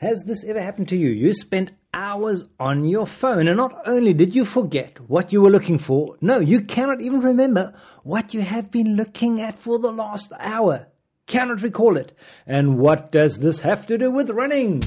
Has 0.00 0.24
this 0.24 0.44
ever 0.44 0.62
happened 0.62 0.88
to 0.88 0.96
you? 0.96 1.10
You 1.10 1.34
spent 1.34 1.72
hours 1.92 2.46
on 2.58 2.86
your 2.86 3.06
phone 3.06 3.46
and 3.46 3.58
not 3.58 3.86
only 3.86 4.14
did 4.14 4.34
you 4.34 4.46
forget 4.46 4.98
what 5.10 5.30
you 5.30 5.42
were 5.42 5.50
looking 5.50 5.76
for, 5.76 6.16
no, 6.22 6.38
you 6.40 6.62
cannot 6.62 7.02
even 7.02 7.20
remember 7.20 7.74
what 8.02 8.32
you 8.32 8.40
have 8.40 8.70
been 8.70 8.96
looking 8.96 9.42
at 9.42 9.58
for 9.58 9.78
the 9.78 9.92
last 9.92 10.32
hour. 10.40 10.86
Cannot 11.26 11.60
recall 11.60 11.98
it. 11.98 12.16
And 12.46 12.78
what 12.78 13.12
does 13.12 13.40
this 13.40 13.60
have 13.60 13.84
to 13.88 13.98
do 13.98 14.10
with 14.10 14.30
running? 14.30 14.82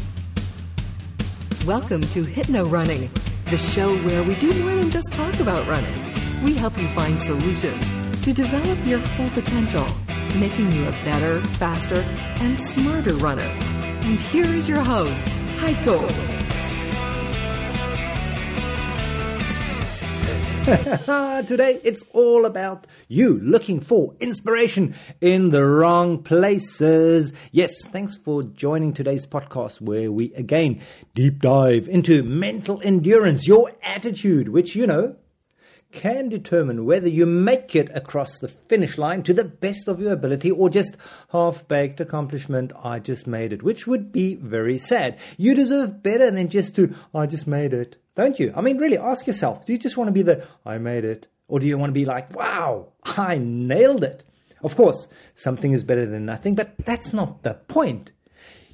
Welcome 1.67 2.01
to 2.01 2.23
Hypno 2.23 2.65
Running, 2.65 3.11
the 3.51 3.57
show 3.59 3.95
where 3.99 4.23
we 4.23 4.33
do 4.33 4.51
more 4.63 4.73
than 4.73 4.89
just 4.89 5.13
talk 5.13 5.39
about 5.39 5.67
running. 5.67 6.15
We 6.43 6.55
help 6.55 6.75
you 6.81 6.87
find 6.95 7.19
solutions 7.19 7.85
to 8.23 8.33
develop 8.33 8.83
your 8.83 8.99
full 8.99 9.29
potential, 9.29 9.85
making 10.37 10.71
you 10.71 10.87
a 10.87 10.91
better, 11.05 11.43
faster, 11.59 12.01
and 12.41 12.59
smarter 12.65 13.13
runner. 13.17 13.72
And 14.05 14.19
here 14.19 14.43
is 14.53 14.67
your 14.67 14.81
host, 14.81 15.23
Heiko. 15.59 16.09
Today 21.47 21.79
it's 21.85 22.03
all 22.11 22.45
about 22.45 22.85
you 23.07 23.39
looking 23.39 23.79
for 23.79 24.13
inspiration 24.19 24.93
in 25.21 25.51
the 25.51 25.65
wrong 25.65 26.21
places. 26.21 27.31
Yes, 27.51 27.85
thanks 27.85 28.17
for 28.17 28.43
joining 28.43 28.93
today's 28.93 29.25
podcast 29.25 29.79
where 29.79 30.11
we 30.11 30.33
again 30.33 30.81
deep 31.15 31.41
dive 31.41 31.87
into 31.87 32.23
mental 32.23 32.81
endurance, 32.83 33.47
your 33.47 33.71
attitude, 33.83 34.49
which 34.49 34.75
you 34.75 34.85
know 34.85 35.15
can 35.93 36.27
determine 36.27 36.85
whether 36.85 37.07
you 37.07 37.25
make 37.25 37.75
it 37.75 37.89
across 37.95 38.39
the 38.39 38.47
finish 38.47 38.97
line 38.97 39.23
to 39.23 39.33
the 39.33 39.45
best 39.45 39.87
of 39.87 40.01
your 40.01 40.11
ability 40.11 40.51
or 40.51 40.69
just 40.69 40.97
half 41.29 41.65
baked 41.67 42.01
accomplishment, 42.01 42.73
I 42.83 42.99
just 42.99 43.27
made 43.27 43.53
it, 43.53 43.63
which 43.63 43.87
would 43.87 44.11
be 44.11 44.35
very 44.35 44.77
sad. 44.77 45.19
You 45.37 45.53
deserve 45.53 46.03
better 46.03 46.31
than 46.31 46.49
just 46.49 46.75
to, 46.75 46.93
I 47.13 47.27
just 47.27 47.47
made 47.47 47.73
it. 47.73 47.95
Don't 48.15 48.39
you? 48.39 48.51
I 48.55 48.61
mean, 48.61 48.77
really, 48.77 48.97
ask 48.97 49.25
yourself 49.27 49.65
do 49.65 49.71
you 49.71 49.79
just 49.79 49.95
want 49.95 50.07
to 50.07 50.11
be 50.11 50.23
the, 50.23 50.45
I 50.65 50.79
made 50.79 51.05
it? 51.05 51.27
Or 51.47 51.59
do 51.59 51.67
you 51.67 51.77
want 51.77 51.89
to 51.91 51.93
be 51.93 52.05
like, 52.05 52.35
wow, 52.35 52.87
I 53.03 53.37
nailed 53.37 54.03
it? 54.03 54.23
Of 54.63 54.75
course, 54.75 55.07
something 55.35 55.73
is 55.73 55.83
better 55.83 56.05
than 56.05 56.25
nothing, 56.25 56.55
but 56.55 56.73
that's 56.85 57.13
not 57.13 57.43
the 57.43 57.53
point. 57.53 58.11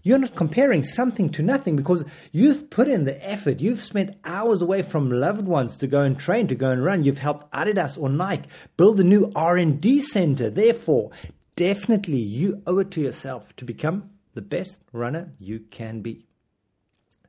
You're 0.03 0.19
not 0.19 0.35
comparing 0.35 0.83
something 0.83 1.29
to 1.31 1.43
nothing 1.43 1.75
because 1.75 2.05
you've 2.31 2.69
put 2.69 2.87
in 2.87 3.03
the 3.03 3.27
effort. 3.27 3.59
You've 3.59 3.81
spent 3.81 4.17
hours 4.23 4.61
away 4.61 4.81
from 4.81 5.11
loved 5.11 5.45
ones 5.45 5.77
to 5.77 5.87
go 5.87 6.01
and 6.01 6.17
train, 6.17 6.47
to 6.47 6.55
go 6.55 6.71
and 6.71 6.83
run. 6.83 7.03
You've 7.03 7.17
helped 7.17 7.51
Adidas 7.51 7.97
or 7.97 8.09
Nike 8.09 8.49
build 8.77 8.99
a 8.99 9.03
new 9.03 9.31
R&D 9.35 10.01
center. 10.01 10.49
Therefore, 10.49 11.11
definitely 11.55 12.19
you 12.19 12.61
owe 12.65 12.79
it 12.79 12.91
to 12.91 13.01
yourself 13.01 13.55
to 13.57 13.65
become 13.65 14.09
the 14.33 14.41
best 14.41 14.79
runner 14.93 15.31
you 15.39 15.59
can 15.59 16.01
be. 16.01 16.25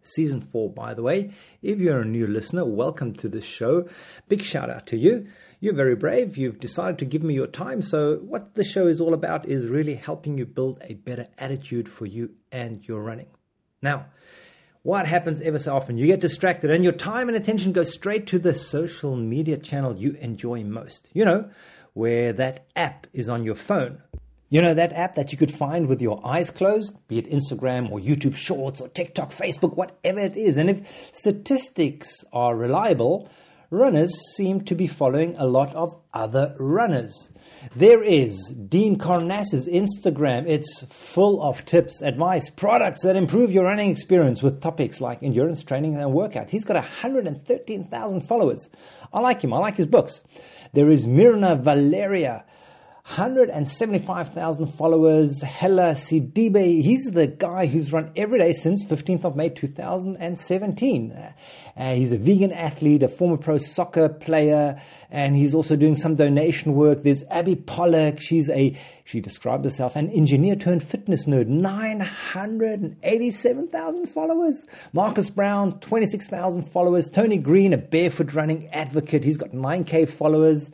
Season 0.03 0.41
4, 0.41 0.73
by 0.73 0.95
the 0.95 1.03
way. 1.03 1.31
If 1.61 1.79
you're 1.79 2.01
a 2.01 2.07
new 2.07 2.27
listener, 2.27 2.65
welcome 2.65 3.13
to 3.17 3.29
this 3.29 3.45
show. 3.45 3.89
Big 4.29 4.43
shout 4.43 4.71
out 4.71 4.87
to 4.89 4.97
you. 4.97 5.27
You're 5.63 5.75
very 5.75 5.95
brave. 5.95 6.39
You've 6.39 6.59
decided 6.59 6.99
to 7.01 7.05
give 7.05 7.23
me 7.23 7.35
your 7.35 7.47
time. 7.47 7.83
So, 7.83 8.17
what 8.17 8.55
the 8.55 8.65
show 8.65 8.87
is 8.87 8.99
all 8.99 9.13
about 9.13 9.47
is 9.47 9.67
really 9.67 9.95
helping 9.95 10.39
you 10.39 10.47
build 10.47 10.81
a 10.83 10.95
better 10.95 11.29
attitude 11.37 11.87
for 11.87 12.07
you 12.07 12.31
and 12.51 12.87
your 12.89 13.03
running. 13.03 13.29
Now, 13.83 14.07
what 14.83 15.07
happens 15.07 15.43
ever 15.43 15.59
so 15.59 15.77
often? 15.77 15.99
You 15.99 16.07
get 16.07 16.21
distracted 16.21 16.71
and 16.71 16.83
your 16.83 16.95
time 16.95 17.29
and 17.29 17.37
attention 17.37 17.73
goes 17.73 17.93
straight 17.93 18.27
to 18.29 18.39
the 18.39 18.55
social 18.55 19.15
media 19.17 19.59
channel 19.59 19.95
you 19.95 20.17
enjoy 20.21 20.65
most. 20.65 21.11
You 21.13 21.27
know, 21.27 21.51
where 21.93 22.33
that 22.33 22.65
app 22.75 23.07
is 23.13 23.29
on 23.29 23.45
your 23.45 23.55
phone. 23.55 24.01
You 24.49 24.63
know, 24.63 24.73
that 24.73 24.93
app 24.95 25.15
that 25.17 25.31
you 25.31 25.37
could 25.37 25.55
find 25.55 25.87
with 25.87 26.01
your 26.01 26.27
eyes 26.27 26.51
closed, 26.51 26.97
be 27.07 27.19
it 27.19 27.31
Instagram 27.31 27.91
or 27.93 28.01
YouTube 28.01 28.35
Shorts 28.35 28.81
or 28.81 28.89
TikTok, 28.89 29.31
Facebook, 29.31 29.77
whatever 29.77 30.21
it 30.21 30.39
is. 30.39 30.57
And 30.57 30.71
if 30.71 31.11
statistics 31.13 32.25
are 32.33 32.57
reliable, 32.57 33.29
runners 33.71 34.13
seem 34.35 34.63
to 34.63 34.75
be 34.75 34.87
following 34.87 35.37
a 35.39 35.47
lot 35.47 35.75
of 35.75 35.95
other 36.13 36.55
runners. 36.59 37.31
There 37.77 38.03
is 38.03 38.53
Dean 38.69 38.99
Karnazes' 38.99 39.69
Instagram. 39.73 40.49
It's 40.49 40.83
full 40.89 41.43
of 41.43 41.65
tips, 41.67 42.03
advice, 42.03 42.51
products 42.51 43.03
that 43.03 43.17
improve 43.17 43.53
your 43.53 43.65
running 43.65 43.91
experience 43.91 44.43
with 44.43 44.61
topics 44.61 45.01
like 45.01 45.23
endurance 45.23 45.63
training 45.63 45.97
and 45.97 46.13
workout. 46.13 46.51
He's 46.51 46.65
got 46.65 46.77
113,000 46.77 48.21
followers. 48.23 48.69
I 49.13 49.21
like 49.21 49.43
him. 49.43 49.53
I 49.53 49.59
like 49.59 49.77
his 49.77 49.87
books. 49.87 50.23
There 50.73 50.91
is 50.91 51.07
Mirna 51.07 51.61
Valerio. 51.61 52.43
175,000 53.11 54.67
followers. 54.69 55.43
Hellah 55.43 55.97
Sidibe, 55.97 56.81
he's 56.81 57.07
the 57.07 57.27
guy 57.27 57.67
who's 57.67 57.93
run 57.93 58.13
every 58.15 58.39
day 58.39 58.53
since 58.53 58.85
15th 58.85 59.25
of 59.25 59.35
May 59.35 59.49
2017. 59.49 61.11
Uh, 61.11 61.33
he's 61.95 62.13
a 62.13 62.19
vegan 62.19 62.53
athlete, 62.53 63.03
a 63.03 63.09
former 63.09 63.37
pro 63.37 63.59
soccer 63.59 64.09
player, 64.09 64.81
and 65.11 65.35
he's 65.35 65.57
also 65.57 65.75
doing 65.75 65.97
some 65.97 66.15
donation 66.15 66.77
work. 66.77 67.03
There's 67.03 67.25
Abby 67.31 67.57
Pollock. 67.57 68.21
She's 68.21 68.49
a, 68.49 68.79
she 69.03 69.21
described 69.21 69.65
herself, 69.65 69.97
an 69.97 70.09
engineer 70.11 70.55
turned 70.55 70.85
fitness 70.85 71.27
nerd. 71.27 71.49
987,000 71.49 74.07
followers. 74.07 74.67
Marcus 74.93 75.31
Brown, 75.31 75.81
26,000 75.81 76.63
followers. 76.63 77.11
Tony 77.11 77.39
Green, 77.39 77.73
a 77.73 77.79
barefoot 77.79 78.35
running 78.35 78.69
advocate. 78.69 79.25
He's 79.25 79.37
got 79.37 79.51
9K 79.51 80.09
followers. 80.09 80.71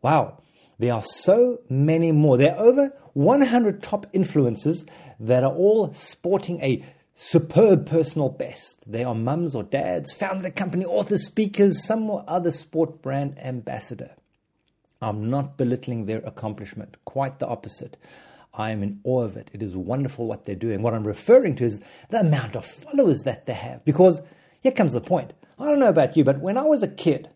Wow. 0.00 0.38
There 0.80 0.94
are 0.94 1.02
so 1.02 1.60
many 1.68 2.10
more. 2.10 2.38
There 2.38 2.54
are 2.54 2.64
over 2.64 2.92
100 3.12 3.82
top 3.82 4.10
influencers 4.14 4.88
that 5.20 5.44
are 5.44 5.52
all 5.52 5.92
sporting 5.92 6.58
a 6.62 6.82
superb 7.14 7.86
personal 7.86 8.30
best. 8.30 8.78
They 8.86 9.04
are 9.04 9.14
mums 9.14 9.54
or 9.54 9.62
dads, 9.62 10.10
founded 10.10 10.46
a 10.46 10.50
company, 10.50 10.86
authors, 10.86 11.26
speakers, 11.26 11.84
some 11.84 12.08
or 12.08 12.24
other 12.26 12.50
sport 12.50 13.02
brand 13.02 13.38
ambassador. 13.38 14.12
I'm 15.02 15.28
not 15.28 15.58
belittling 15.58 16.06
their 16.06 16.20
accomplishment, 16.20 16.96
quite 17.04 17.40
the 17.40 17.46
opposite. 17.46 17.98
I 18.54 18.70
am 18.70 18.82
in 18.82 19.00
awe 19.04 19.24
of 19.24 19.36
it. 19.36 19.50
It 19.52 19.62
is 19.62 19.76
wonderful 19.76 20.26
what 20.26 20.44
they're 20.44 20.54
doing. 20.54 20.80
What 20.80 20.94
I'm 20.94 21.06
referring 21.06 21.56
to 21.56 21.64
is 21.64 21.82
the 22.08 22.20
amount 22.20 22.56
of 22.56 22.64
followers 22.64 23.20
that 23.26 23.44
they 23.44 23.52
have. 23.52 23.84
Because 23.84 24.22
here 24.62 24.72
comes 24.72 24.94
the 24.94 25.02
point. 25.02 25.34
I 25.58 25.66
don't 25.66 25.78
know 25.78 25.90
about 25.90 26.16
you, 26.16 26.24
but 26.24 26.40
when 26.40 26.56
I 26.56 26.62
was 26.62 26.82
a 26.82 26.88
kid, 26.88 27.28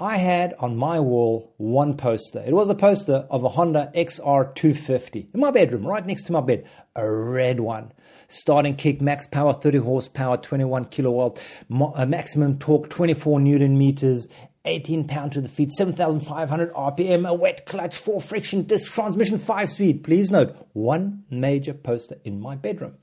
I 0.00 0.18
had 0.18 0.54
on 0.60 0.76
my 0.76 1.00
wall 1.00 1.54
one 1.56 1.96
poster. 1.96 2.40
It 2.46 2.52
was 2.52 2.68
a 2.70 2.74
poster 2.76 3.26
of 3.30 3.42
a 3.42 3.48
Honda 3.48 3.90
XR250 3.96 5.34
in 5.34 5.40
my 5.40 5.50
bedroom, 5.50 5.84
right 5.84 6.06
next 6.06 6.22
to 6.26 6.32
my 6.32 6.40
bed, 6.40 6.68
a 6.94 7.10
red 7.10 7.58
one. 7.58 7.90
Starting 8.28 8.76
kick, 8.76 9.00
max 9.00 9.26
power 9.26 9.52
30 9.52 9.78
horsepower, 9.78 10.36
21 10.36 10.84
kilowatt, 10.84 11.42
uh, 11.72 12.06
maximum 12.06 12.60
torque 12.60 12.88
24 12.88 13.40
newton 13.40 13.76
meters, 13.76 14.28
18 14.66 15.08
pound 15.08 15.32
to 15.32 15.40
the 15.40 15.48
feet, 15.48 15.72
7,500 15.72 16.72
RPM, 16.74 17.28
a 17.28 17.34
wet 17.34 17.66
clutch, 17.66 17.96
four 17.96 18.20
friction 18.20 18.62
disc 18.62 18.92
transmission, 18.92 19.36
five 19.36 19.68
speed. 19.68 20.04
Please 20.04 20.30
note, 20.30 20.54
one 20.74 21.24
major 21.28 21.74
poster 21.74 22.18
in 22.24 22.40
my 22.40 22.54
bedroom. 22.54 22.94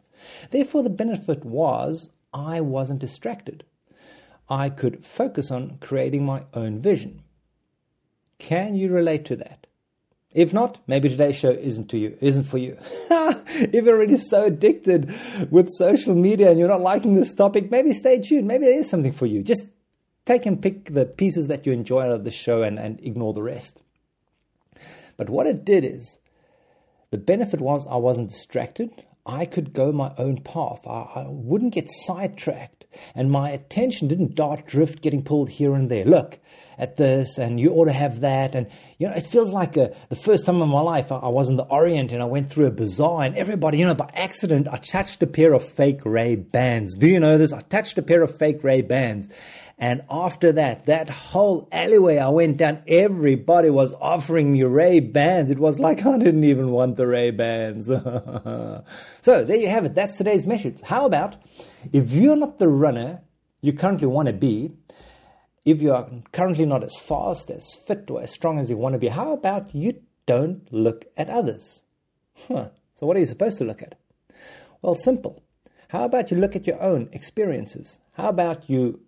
Therefore, 0.49 0.81
the 0.81 0.89
benefit 0.89 1.43
was 1.43 2.09
I 2.33 2.61
wasn't 2.61 2.99
distracted. 2.99 3.65
I 4.49 4.69
could 4.69 5.05
focus 5.05 5.51
on 5.51 5.77
creating 5.81 6.25
my 6.25 6.43
own 6.53 6.81
vision. 6.81 7.23
Can 8.37 8.75
you 8.75 8.91
relate 8.91 9.25
to 9.25 9.35
that? 9.37 9.65
If 10.31 10.53
not, 10.53 10.79
maybe 10.85 11.07
today's 11.07 11.37
show 11.37 11.51
isn't 11.51 11.89
to 11.91 11.97
you, 11.97 12.17
isn't 12.19 12.43
for 12.43 12.57
you. 12.57 12.77
if 13.09 13.73
you're 13.73 13.95
already 13.95 14.17
so 14.17 14.43
addicted 14.43 15.15
with 15.49 15.69
social 15.71 16.13
media 16.13 16.49
and 16.49 16.59
you're 16.59 16.67
not 16.67 16.81
liking 16.81 17.15
this 17.15 17.33
topic, 17.33 17.71
maybe 17.71 17.93
stay 17.93 18.19
tuned. 18.19 18.45
Maybe 18.45 18.65
there 18.65 18.79
is 18.79 18.89
something 18.89 19.13
for 19.13 19.25
you. 19.25 19.41
Just 19.41 19.63
take 20.25 20.45
and 20.45 20.61
pick 20.61 20.93
the 20.93 21.05
pieces 21.05 21.47
that 21.47 21.65
you 21.65 21.71
enjoy 21.71 22.01
out 22.01 22.11
of 22.11 22.25
the 22.25 22.31
show 22.31 22.63
and, 22.63 22.77
and 22.77 22.99
ignore 23.01 23.33
the 23.33 23.41
rest. 23.41 23.81
But 25.15 25.29
what 25.29 25.47
it 25.47 25.63
did 25.63 25.85
is, 25.85 26.19
the 27.11 27.17
benefit 27.17 27.61
was 27.61 27.87
I 27.87 27.95
wasn't 27.95 28.29
distracted. 28.29 28.91
I 29.25 29.45
could 29.45 29.71
go 29.71 29.93
my 29.93 30.13
own 30.17 30.41
path. 30.41 30.85
I, 30.85 31.03
I, 31.15 31.25
wouldn't 31.29 31.73
get 31.73 31.89
sidetracked, 31.89 32.74
and 33.13 33.31
my 33.31 33.51
attention 33.51 34.07
didn't 34.07 34.35
dart 34.35 34.67
drift, 34.67 35.01
getting 35.01 35.23
pulled 35.23 35.49
here 35.49 35.73
and 35.73 35.89
there. 35.89 36.05
Look 36.05 36.39
at 36.77 36.97
this, 36.97 37.37
and 37.37 37.59
you 37.59 37.71
ought 37.71 37.85
to 37.85 37.93
have 37.93 38.21
that, 38.21 38.53
and 38.53 38.67
you 38.97 39.07
know 39.07 39.13
it 39.13 39.25
feels 39.25 39.51
like 39.51 39.77
a, 39.77 39.95
the 40.09 40.15
first 40.15 40.45
time 40.45 40.61
in 40.61 40.67
my 40.67 40.81
life 40.81 41.11
I, 41.11 41.17
I 41.17 41.27
was 41.29 41.49
in 41.49 41.55
the 41.55 41.63
Orient 41.63 42.11
and 42.11 42.21
I 42.21 42.25
went 42.25 42.49
through 42.49 42.65
a 42.67 42.71
bazaar, 42.71 43.23
and 43.23 43.35
everybody, 43.37 43.77
you 43.77 43.85
know, 43.85 43.93
by 43.93 44.09
accident 44.13 44.67
I 44.67 44.77
touched 44.77 45.23
a 45.23 45.27
pair 45.27 45.53
of 45.53 45.63
fake 45.63 46.01
Ray 46.03 46.35
Bans. 46.35 46.95
Do 46.95 47.07
you 47.07 47.19
know 47.19 47.37
this? 47.37 47.53
I 47.53 47.61
touched 47.61 47.97
a 47.97 48.01
pair 48.01 48.21
of 48.23 48.37
fake 48.37 48.63
Ray 48.63 48.81
Bans, 48.81 49.29
and 49.77 50.03
after 50.09 50.53
that, 50.53 50.85
that 50.85 51.09
whole 51.09 51.67
alleyway 51.71 52.17
I 52.17 52.29
went 52.29 52.57
down, 52.57 52.83
everybody 52.87 53.69
was 53.69 53.91
offering 53.99 54.53
me 54.53 54.63
Ray 54.63 55.01
Bans. 55.01 55.51
It 55.51 55.59
was 55.59 55.79
like 55.79 56.05
I 56.05 56.17
didn't 56.17 56.45
even 56.45 56.71
want 56.71 56.95
the 56.95 57.07
Ray 57.07 57.31
Bans. 57.31 57.85
so 59.21 59.43
there 59.43 59.57
you 59.57 59.67
have 59.67 59.85
it. 59.85 59.93
That's 59.93 60.15
today's 60.15 60.45
message. 60.45 60.81
How 60.81 61.05
about 61.05 61.35
if 61.91 62.11
you're 62.11 62.37
not 62.37 62.57
the 62.59 62.69
runner 62.69 63.21
you 63.61 63.73
currently 63.73 64.07
want 64.07 64.27
to 64.27 64.33
be, 64.33 64.71
if 65.65 65.81
you 65.81 65.93
are 65.93 66.09
currently 66.31 66.65
not 66.65 66.83
as 66.83 66.95
fast, 66.97 67.49
as 67.49 67.75
fit, 67.75 68.09
or 68.09 68.21
as 68.21 68.31
strong 68.31 68.59
as 68.59 68.69
you 68.69 68.77
want 68.77 68.93
to 68.93 68.99
be, 68.99 69.07
how 69.07 69.33
about 69.33 69.73
you 69.75 70.01
don't 70.25 70.71
look 70.71 71.05
at 71.17 71.29
others? 71.29 71.81
Huh. 72.47 72.69
So 72.95 73.07
what 73.07 73.17
are 73.17 73.19
you 73.19 73.25
supposed 73.25 73.57
to 73.57 73.65
look 73.65 73.81
at? 73.81 73.95
Well, 74.81 74.95
simple. 74.95 75.43
How 75.89 76.05
about 76.05 76.31
you 76.31 76.37
look 76.37 76.55
at 76.55 76.67
your 76.67 76.81
own 76.81 77.09
experiences? 77.11 77.99
How 78.13 78.29
about 78.29 78.69
you 78.69 79.01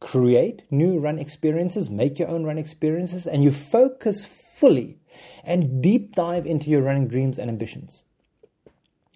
create 0.00 0.62
new 0.70 0.98
run 0.98 1.18
experiences, 1.18 1.90
make 1.90 2.18
your 2.18 2.28
own 2.28 2.44
run 2.44 2.58
experiences, 2.58 3.26
and 3.26 3.42
you 3.42 3.50
focus 3.50 4.24
fully 4.26 4.98
and 5.44 5.82
deep 5.82 6.14
dive 6.14 6.46
into 6.46 6.70
your 6.70 6.82
running 6.82 7.08
dreams 7.08 7.38
and 7.38 7.48
ambitions? 7.48 8.04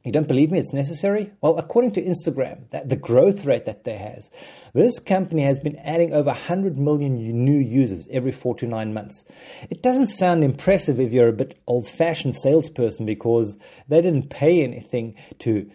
You 0.04 0.12
don't 0.12 0.28
believe 0.28 0.50
me? 0.50 0.58
It's 0.58 0.72
necessary? 0.72 1.32
Well, 1.42 1.58
according 1.58 1.92
to 1.92 2.02
Instagram, 2.02 2.70
that 2.70 2.88
the 2.88 2.96
growth 2.96 3.44
rate 3.44 3.66
that 3.66 3.84
they 3.84 3.96
has, 3.96 4.30
this 4.72 4.98
company 5.00 5.42
has 5.42 5.58
been 5.58 5.76
adding 5.80 6.14
over 6.14 6.30
100 6.30 6.78
million 6.78 7.16
new 7.16 7.58
users 7.58 8.06
every 8.10 8.32
four 8.32 8.54
to 8.56 8.66
nine 8.66 8.94
months. 8.94 9.24
It 9.68 9.82
doesn't 9.82 10.06
sound 10.06 10.44
impressive 10.44 11.00
if 11.00 11.12
you're 11.12 11.28
a 11.28 11.32
bit 11.32 11.58
old-fashioned 11.66 12.36
salesperson 12.36 13.06
because 13.06 13.58
they 13.88 14.00
didn't 14.00 14.30
pay 14.30 14.62
anything 14.62 15.16
to 15.40 15.68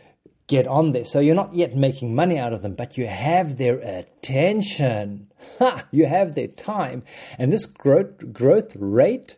get 0.48 0.68
on 0.68 0.92
there. 0.92 1.06
So 1.06 1.20
you're 1.20 1.36
not 1.36 1.54
yet 1.54 1.76
making 1.76 2.16
money 2.16 2.38
out 2.38 2.54
of 2.54 2.62
them, 2.62 2.76
but 2.76 2.98
you 2.98 3.08
have 3.08 3.58
their 3.58 3.78
attention. 3.80 5.32
Ha! 5.60 5.86
You 5.92 6.06
have 6.06 6.36
their 6.36 6.48
time. 6.48 7.04
And 7.38 7.52
this 7.52 7.66
growth, 7.66 8.32
growth 8.34 8.76
rate, 8.76 9.38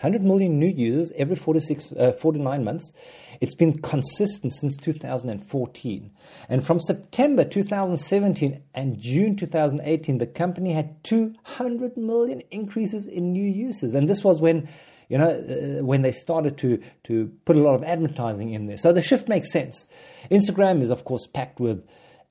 100 0.00 0.22
million 0.22 0.58
new 0.58 0.68
users 0.68 1.12
every 1.16 1.36
four 1.36 1.54
to, 1.54 1.60
six, 1.60 1.92
uh, 1.92 2.12
four 2.12 2.32
to 2.32 2.38
nine 2.38 2.62
months, 2.62 2.92
it's 3.40 3.54
been 3.54 3.80
consistent 3.80 4.52
since 4.52 4.76
2014. 4.76 6.10
And 6.48 6.66
from 6.66 6.80
September 6.80 7.44
2017 7.44 8.62
and 8.74 8.98
June 8.98 9.36
2018, 9.36 10.18
the 10.18 10.26
company 10.26 10.72
had 10.72 11.02
200 11.04 11.96
million 11.96 12.42
increases 12.50 13.06
in 13.06 13.32
new 13.32 13.48
users. 13.48 13.94
And 13.94 14.08
this 14.08 14.22
was 14.22 14.40
when 14.40 14.68
you 15.08 15.18
know, 15.18 15.30
uh, 15.30 15.84
when 15.84 16.02
they 16.02 16.12
started 16.12 16.56
to, 16.58 16.82
to 17.04 17.30
put 17.44 17.56
a 17.56 17.60
lot 17.60 17.74
of 17.74 17.84
advertising 17.84 18.52
in 18.52 18.66
there. 18.66 18.76
So 18.76 18.92
the 18.92 19.02
shift 19.02 19.28
makes 19.28 19.52
sense. 19.52 19.86
Instagram 20.30 20.82
is, 20.82 20.90
of 20.90 21.04
course, 21.04 21.26
packed 21.26 21.60
with 21.60 21.86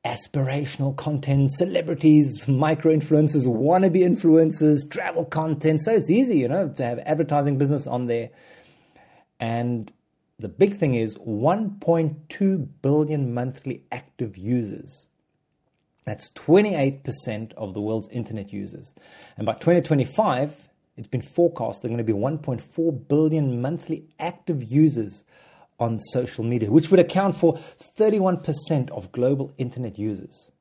aspirational 0.06 0.96
content, 0.96 1.50
celebrities, 1.52 2.46
micro 2.48 2.94
influencers, 2.94 3.48
wannabe 3.48 4.02
influencers, 4.02 4.90
travel 4.90 5.26
content. 5.26 5.82
So 5.82 5.94
it's 5.94 6.10
easy, 6.10 6.40
you 6.40 6.48
know, 6.48 6.70
to 6.70 6.84
have 6.84 7.00
advertising 7.00 7.58
business 7.58 7.88
on 7.88 8.08
there. 8.08 8.30
And 9.40 9.92
the 10.40 10.50
big 10.50 10.78
thing 10.78 10.96
is 10.96 11.16
1.2 11.18 12.68
billion 12.82 13.34
monthly 13.34 13.84
active 13.92 14.36
users. 14.36 15.08
That's 16.06 16.32
28% 16.32 17.54
of 17.54 17.74
the 17.74 17.80
world's 17.80 18.10
internet 18.10 18.52
users. 18.52 18.94
And 19.38 19.46
by 19.46 19.54
2025, 19.54 20.70
it's 20.98 21.08
been 21.08 21.22
forecast 21.22 21.82
there 21.82 21.90
are 21.90 21.96
going 21.96 21.98
to 21.98 22.04
be 22.04 22.14
1.4 22.14 23.08
billion 23.08 23.62
monthly 23.62 24.08
active 24.20 24.64
users 24.64 25.24
on 25.80 26.00
social 26.00 26.44
media, 26.44 26.72
which 26.72 26.92
would 26.92 27.00
account 27.00 27.36
for 27.36 27.60
31% 27.98 28.90
of 28.92 29.12
global 29.12 29.52
internet 29.58 29.98
users. 29.98 30.52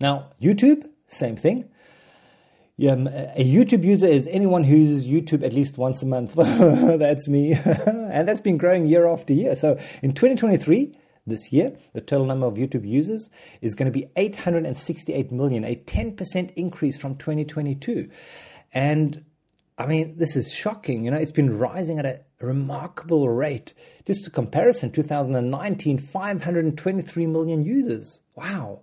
Now, 0.00 0.30
YouTube, 0.40 0.88
same 1.06 1.36
thing. 1.36 1.68
Yeah, 2.78 2.92
um, 2.92 3.06
a 3.06 3.42
YouTube 3.42 3.84
user 3.84 4.06
is 4.06 4.26
anyone 4.26 4.62
who 4.62 4.76
uses 4.76 5.06
YouTube 5.06 5.42
at 5.42 5.54
least 5.54 5.78
once 5.78 6.02
a 6.02 6.06
month. 6.06 6.34
that's 6.34 7.26
me. 7.26 7.52
and 7.86 8.28
that's 8.28 8.40
been 8.40 8.58
growing 8.58 8.86
year 8.86 9.06
after 9.06 9.32
year. 9.32 9.56
So 9.56 9.78
in 10.02 10.12
2023, 10.12 10.94
this 11.26 11.52
year, 11.52 11.72
the 11.94 12.02
total 12.02 12.26
number 12.26 12.46
of 12.46 12.54
YouTube 12.54 12.86
users 12.86 13.30
is 13.62 13.74
going 13.74 13.90
to 13.90 13.98
be 13.98 14.06
868 14.16 15.32
million, 15.32 15.64
a 15.64 15.74
10% 15.74 16.52
increase 16.54 16.98
from 16.98 17.16
2022. 17.16 18.10
And 18.72 19.24
I 19.78 19.86
mean, 19.86 20.16
this 20.16 20.36
is 20.36 20.52
shocking. 20.52 21.04
You 21.04 21.10
know, 21.10 21.18
it's 21.18 21.32
been 21.32 21.58
rising 21.58 21.98
at 21.98 22.06
a 22.06 22.20
remarkable 22.40 23.28
rate. 23.28 23.74
Just 24.06 24.26
a 24.26 24.30
comparison, 24.30 24.90
2019, 24.90 25.98
523 25.98 27.26
million 27.26 27.62
users. 27.62 28.20
Wow. 28.34 28.80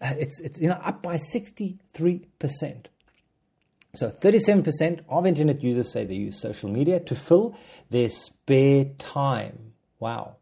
Uh, 0.00 0.14
it's, 0.18 0.40
it's, 0.40 0.58
you 0.58 0.68
know, 0.68 0.80
up 0.82 1.02
by 1.02 1.16
63%. 1.16 1.78
So 3.94 4.10
37% 4.10 5.00
of 5.08 5.26
internet 5.26 5.62
users 5.62 5.92
say 5.92 6.04
they 6.04 6.14
use 6.14 6.40
social 6.40 6.70
media 6.70 7.00
to 7.00 7.14
fill 7.14 7.56
their 7.90 8.08
spare 8.08 8.86
time. 8.98 9.72
Wow. 9.98 10.36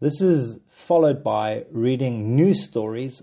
This 0.00 0.20
is 0.20 0.58
followed 0.70 1.22
by 1.22 1.64
reading 1.70 2.34
news 2.34 2.64
stories, 2.64 3.22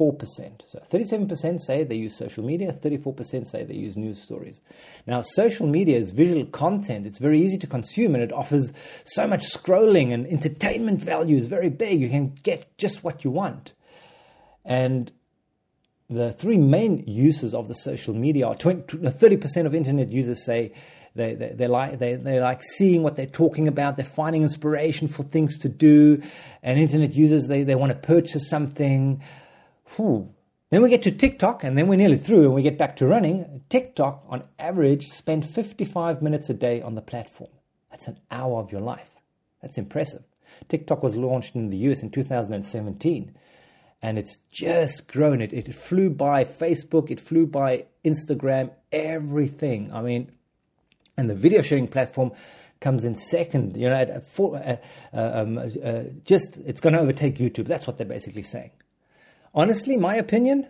34%. 0.00 0.60
So 0.66 0.82
37% 0.90 1.60
say 1.60 1.84
they 1.84 1.96
use 1.96 2.16
social 2.16 2.44
media, 2.44 2.72
34% 2.72 3.46
say 3.46 3.64
they 3.64 3.74
use 3.74 3.96
news 3.96 4.22
stories. 4.22 4.60
Now, 5.06 5.22
social 5.22 5.66
media 5.66 5.98
is 5.98 6.12
visual 6.12 6.46
content. 6.46 7.06
It's 7.06 7.18
very 7.18 7.40
easy 7.40 7.58
to 7.58 7.66
consume 7.66 8.14
and 8.14 8.24
it 8.24 8.32
offers 8.32 8.72
so 9.04 9.26
much 9.26 9.44
scrolling 9.44 10.12
and 10.12 10.26
entertainment 10.26 11.02
value 11.02 11.36
is 11.36 11.46
very 11.46 11.68
big. 11.68 12.00
You 12.00 12.08
can 12.08 12.34
get 12.42 12.76
just 12.78 13.04
what 13.04 13.24
you 13.24 13.30
want. 13.30 13.72
And 14.64 15.10
the 16.08 16.32
three 16.32 16.58
main 16.58 17.04
uses 17.06 17.54
of 17.54 17.68
the 17.68 17.74
social 17.74 18.14
media 18.14 18.46
are 18.46 18.54
20, 18.54 19.06
uh, 19.06 19.10
30% 19.10 19.66
of 19.66 19.74
internet 19.74 20.08
users 20.08 20.44
say 20.44 20.72
they, 21.14 21.34
they, 21.34 21.52
they, 21.54 21.66
like, 21.66 21.98
they, 21.98 22.14
they 22.14 22.40
like 22.40 22.62
seeing 22.62 23.02
what 23.02 23.16
they're 23.16 23.26
talking 23.26 23.68
about, 23.68 23.96
they're 23.96 24.04
finding 24.04 24.42
inspiration 24.42 25.08
for 25.08 25.24
things 25.24 25.58
to 25.58 25.68
do, 25.68 26.22
and 26.62 26.78
internet 26.78 27.14
users, 27.14 27.48
they, 27.48 27.64
they 27.64 27.74
want 27.74 27.90
to 27.90 27.98
purchase 27.98 28.48
something. 28.48 29.20
Whew. 29.96 30.32
Then 30.70 30.82
we 30.82 30.90
get 30.90 31.02
to 31.02 31.10
TikTok, 31.10 31.64
and 31.64 31.76
then 31.76 31.88
we're 31.88 31.96
nearly 31.96 32.16
through, 32.16 32.44
and 32.44 32.54
we 32.54 32.62
get 32.62 32.78
back 32.78 32.96
to 32.96 33.06
running. 33.06 33.62
TikTok, 33.68 34.24
on 34.28 34.44
average, 34.58 35.06
spend 35.08 35.44
55 35.44 36.22
minutes 36.22 36.48
a 36.48 36.54
day 36.54 36.80
on 36.80 36.94
the 36.94 37.02
platform. 37.02 37.50
That's 37.90 38.06
an 38.06 38.18
hour 38.30 38.60
of 38.60 38.70
your 38.70 38.80
life. 38.80 39.10
That's 39.62 39.78
impressive. 39.78 40.22
TikTok 40.68 41.02
was 41.02 41.16
launched 41.16 41.54
in 41.54 41.70
the 41.70 41.76
US 41.78 42.02
in 42.02 42.10
2017 42.10 43.34
and 44.02 44.18
it's 44.18 44.38
just 44.50 45.08
grown. 45.08 45.40
It, 45.40 45.52
it 45.52 45.74
flew 45.74 46.10
by 46.10 46.44
Facebook, 46.44 47.10
it 47.10 47.20
flew 47.20 47.46
by 47.46 47.86
Instagram, 48.04 48.70
everything. 48.92 49.92
I 49.92 50.02
mean, 50.02 50.32
and 51.16 51.28
the 51.28 51.34
video 51.34 51.62
sharing 51.62 51.86
platform 51.86 52.32
comes 52.80 53.04
in 53.04 53.16
second. 53.16 53.76
You 53.76 53.90
know, 53.90 53.96
at, 53.96 54.10
at 54.10 54.26
four, 54.26 54.56
uh, 54.56 54.76
um, 55.12 55.58
uh, 55.58 56.02
just 56.24 56.56
it's 56.58 56.80
going 56.80 56.94
to 56.94 57.00
overtake 57.00 57.36
YouTube. 57.36 57.66
That's 57.66 57.86
what 57.86 57.98
they're 57.98 58.06
basically 58.06 58.42
saying. 58.42 58.70
Honestly, 59.52 59.96
my 59.96 60.14
opinion, 60.14 60.68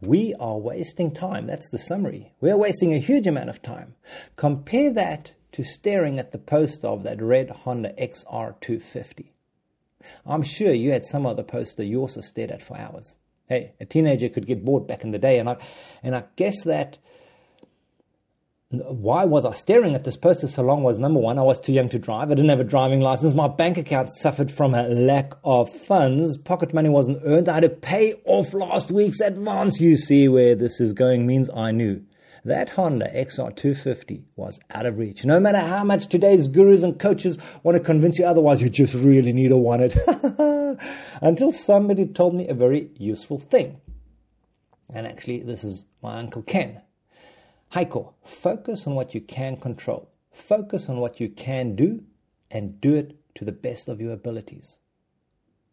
we 0.00 0.34
are 0.40 0.58
wasting 0.58 1.14
time. 1.14 1.46
That's 1.46 1.68
the 1.70 1.78
summary. 1.78 2.32
We 2.40 2.50
are 2.50 2.56
wasting 2.56 2.92
a 2.92 2.98
huge 2.98 3.28
amount 3.28 3.50
of 3.50 3.62
time. 3.62 3.94
Compare 4.34 4.90
that 4.94 5.34
to 5.52 5.62
staring 5.62 6.18
at 6.18 6.32
the 6.32 6.38
poster 6.38 6.88
of 6.88 7.04
that 7.04 7.22
red 7.22 7.50
Honda 7.50 7.92
XR250. 7.92 9.26
I'm 10.26 10.42
sure 10.42 10.72
you 10.72 10.90
had 10.90 11.04
some 11.04 11.24
other 11.24 11.42
poster 11.44 11.84
you 11.84 12.00
also 12.00 12.20
stared 12.20 12.50
at 12.50 12.62
for 12.62 12.76
hours. 12.76 13.16
Hey, 13.48 13.72
a 13.78 13.84
teenager 13.84 14.28
could 14.28 14.46
get 14.46 14.64
bored 14.64 14.86
back 14.86 15.04
in 15.04 15.12
the 15.12 15.18
day, 15.18 15.38
and 15.38 15.48
I, 15.48 15.56
and 16.02 16.16
I 16.16 16.24
guess 16.36 16.64
that 16.64 16.98
why 18.72 19.24
was 19.24 19.44
I 19.44 19.52
staring 19.52 19.96
at 19.96 20.04
this 20.04 20.16
poster 20.16 20.46
so 20.46 20.62
long 20.62 20.84
was 20.84 21.00
number 21.00 21.18
one, 21.18 21.40
I 21.40 21.42
was 21.42 21.58
too 21.58 21.72
young 21.72 21.88
to 21.88 21.98
drive. 21.98 22.30
I 22.30 22.34
didn't 22.34 22.50
have 22.50 22.60
a 22.60 22.64
driving 22.64 23.00
license. 23.00 23.34
My 23.34 23.48
bank 23.48 23.78
account 23.78 24.12
suffered 24.14 24.50
from 24.50 24.74
a 24.74 24.84
lack 24.84 25.32
of 25.42 25.74
funds. 25.74 26.36
Pocket 26.36 26.72
money 26.72 26.88
wasn't 26.88 27.20
earned. 27.24 27.48
I 27.48 27.54
had 27.54 27.62
to 27.64 27.68
pay 27.68 28.14
off 28.24 28.54
last 28.54 28.92
week's 28.92 29.20
advance. 29.20 29.80
You 29.80 29.96
see 29.96 30.28
where 30.28 30.54
this 30.54 30.80
is 30.80 30.92
going 30.92 31.26
means 31.26 31.50
I 31.50 31.72
knew 31.72 32.04
that 32.44 32.68
Honda 32.70 33.10
XR250 33.12 34.22
was 34.36 34.60
out 34.70 34.86
of 34.86 34.98
reach. 34.98 35.24
No 35.24 35.40
matter 35.40 35.58
how 35.58 35.82
much 35.82 36.06
today's 36.06 36.46
gurus 36.46 36.84
and 36.84 36.96
coaches 36.96 37.38
want 37.64 37.76
to 37.76 37.82
convince 37.82 38.20
you 38.20 38.24
otherwise, 38.24 38.62
you 38.62 38.70
just 38.70 38.94
really 38.94 39.32
need 39.32 39.48
to 39.48 39.56
want 39.56 39.82
it. 39.82 40.78
Until 41.20 41.50
somebody 41.50 42.06
told 42.06 42.36
me 42.36 42.46
a 42.46 42.54
very 42.54 42.88
useful 42.96 43.40
thing. 43.40 43.80
And 44.94 45.08
actually, 45.08 45.42
this 45.42 45.64
is 45.64 45.86
my 46.02 46.20
Uncle 46.20 46.42
Ken. 46.42 46.80
Heiko, 47.74 48.14
focus 48.24 48.86
on 48.86 48.94
what 48.94 49.14
you 49.14 49.20
can 49.20 49.56
control. 49.56 50.10
Focus 50.32 50.88
on 50.88 50.98
what 50.98 51.20
you 51.20 51.28
can 51.28 51.76
do 51.76 52.04
and 52.50 52.80
do 52.80 52.94
it 52.94 53.16
to 53.36 53.44
the 53.44 53.52
best 53.52 53.88
of 53.88 54.00
your 54.00 54.12
abilities. 54.12 54.78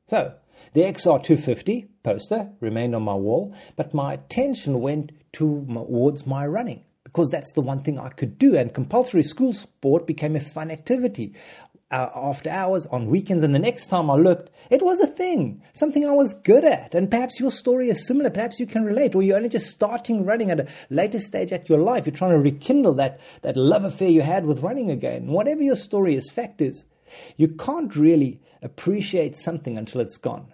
So, 0.06 0.34
the 0.74 0.82
XR250 0.82 1.88
poster 2.04 2.50
remained 2.60 2.96
on 2.96 3.04
my 3.04 3.16
wall, 3.16 3.54
but 3.76 3.94
my 3.94 4.14
attention 4.14 4.80
went 4.80 5.12
towards 5.34 6.26
my 6.26 6.46
running 6.46 6.84
because 7.04 7.30
that's 7.30 7.52
the 7.54 7.62
one 7.62 7.82
thing 7.82 7.98
I 7.98 8.10
could 8.10 8.38
do. 8.38 8.56
And 8.56 8.74
compulsory 8.74 9.24
school 9.24 9.54
sport 9.54 10.06
became 10.06 10.36
a 10.36 10.40
fun 10.40 10.70
activity. 10.70 11.34
Uh, 11.90 12.10
after 12.16 12.50
hours, 12.50 12.86
on 12.88 13.08
weekends, 13.08 13.46
and 13.46 13.56
the 13.56 13.60
next 13.60 13.88
time 13.88 14.10
I 14.10 14.16
looked, 14.16 14.52
it 14.70 14.82
was 14.82 15.00
a 15.00 15.08
thing, 15.08 15.62
something 15.72 16.06
I 16.06 16.12
was 16.12 16.34
good 16.34 16.66
at. 16.66 16.94
And 16.94 17.10
perhaps 17.10 17.40
your 17.40 17.50
story 17.50 17.90
is 17.90 18.06
similar. 18.06 18.30
Perhaps 18.30 18.60
you 18.60 18.66
can 18.66 18.84
relate, 18.84 19.16
or 19.16 19.24
you're 19.24 19.38
only 19.38 19.48
just 19.48 19.68
starting 19.68 20.26
running 20.26 20.52
at 20.52 20.60
a 20.60 20.68
later 20.90 21.18
stage 21.18 21.54
at 21.54 21.70
your 21.70 21.80
life. 21.80 22.06
You're 22.06 22.14
trying 22.14 22.32
to 22.32 22.40
rekindle 22.40 22.96
that, 22.96 23.22
that 23.42 23.56
love 23.56 23.86
affair 23.86 24.10
you 24.10 24.22
had 24.22 24.46
with 24.46 24.64
running 24.64 24.92
again. 24.92 25.28
Whatever 25.28 25.64
your 25.64 25.78
story 25.78 26.16
is, 26.16 26.30
fact 26.30 26.62
is, 26.62 26.84
you 27.38 27.48
can't 27.48 27.96
really 27.96 28.42
appreciate 28.62 29.38
something 29.38 29.78
until 29.78 30.02
it's 30.02 30.18
gone. 30.18 30.54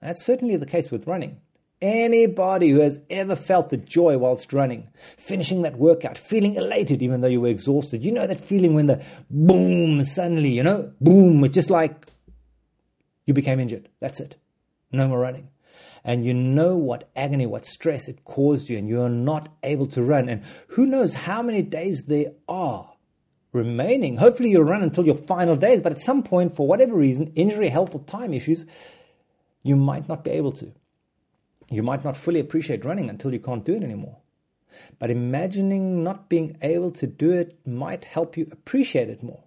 That's 0.00 0.24
certainly 0.24 0.54
the 0.56 0.66
case 0.66 0.92
with 0.92 1.08
running. 1.08 1.40
Anybody 1.82 2.70
who 2.70 2.78
has 2.78 3.00
ever 3.10 3.34
felt 3.34 3.70
the 3.70 3.76
joy 3.76 4.16
whilst 4.16 4.52
running, 4.52 4.88
finishing 5.18 5.62
that 5.62 5.76
workout, 5.76 6.16
feeling 6.16 6.54
elated 6.54 7.02
even 7.02 7.20
though 7.20 7.28
you 7.28 7.40
were 7.40 7.48
exhausted, 7.48 8.04
you 8.04 8.12
know 8.12 8.28
that 8.28 8.38
feeling 8.38 8.74
when 8.74 8.86
the 8.86 9.04
boom, 9.28 10.04
suddenly, 10.04 10.50
you 10.50 10.62
know, 10.62 10.92
boom, 11.00 11.42
it's 11.42 11.54
just 11.54 11.70
like 11.70 12.06
you 13.26 13.34
became 13.34 13.58
injured. 13.58 13.88
That's 14.00 14.20
it. 14.20 14.36
no 14.92 15.08
more 15.08 15.18
running. 15.18 15.48
And 16.04 16.24
you 16.24 16.34
know 16.34 16.76
what 16.76 17.10
agony, 17.16 17.46
what 17.46 17.66
stress 17.66 18.08
it 18.08 18.24
caused 18.24 18.68
you, 18.68 18.78
and 18.78 18.88
you 18.88 19.02
are 19.02 19.08
not 19.08 19.48
able 19.64 19.86
to 19.86 20.02
run. 20.02 20.28
And 20.28 20.42
who 20.68 20.86
knows 20.86 21.14
how 21.14 21.42
many 21.42 21.62
days 21.62 22.04
there 22.04 22.32
are 22.48 22.92
remaining. 23.52 24.16
Hopefully, 24.16 24.50
you'll 24.50 24.64
run 24.64 24.82
until 24.82 25.04
your 25.04 25.16
final 25.16 25.56
days, 25.56 25.80
but 25.80 25.92
at 25.92 26.00
some 26.00 26.22
point, 26.22 26.54
for 26.56 26.66
whatever 26.66 26.94
reason, 26.94 27.32
injury, 27.34 27.68
health, 27.68 27.94
or 27.94 28.02
time 28.04 28.34
issues, 28.34 28.66
you 29.62 29.76
might 29.76 30.08
not 30.08 30.24
be 30.24 30.30
able 30.30 30.52
to. 30.52 30.72
You 31.72 31.82
might 31.82 32.04
not 32.04 32.16
fully 32.16 32.38
appreciate 32.38 32.84
running 32.84 33.08
until 33.08 33.32
you 33.32 33.40
can't 33.40 33.64
do 33.64 33.74
it 33.74 33.82
anymore. 33.82 34.18
But 34.98 35.10
imagining 35.10 36.04
not 36.04 36.28
being 36.28 36.56
able 36.62 36.90
to 36.92 37.06
do 37.06 37.32
it 37.32 37.58
might 37.66 38.04
help 38.04 38.36
you 38.36 38.46
appreciate 38.52 39.08
it 39.08 39.22
more. 39.22 39.44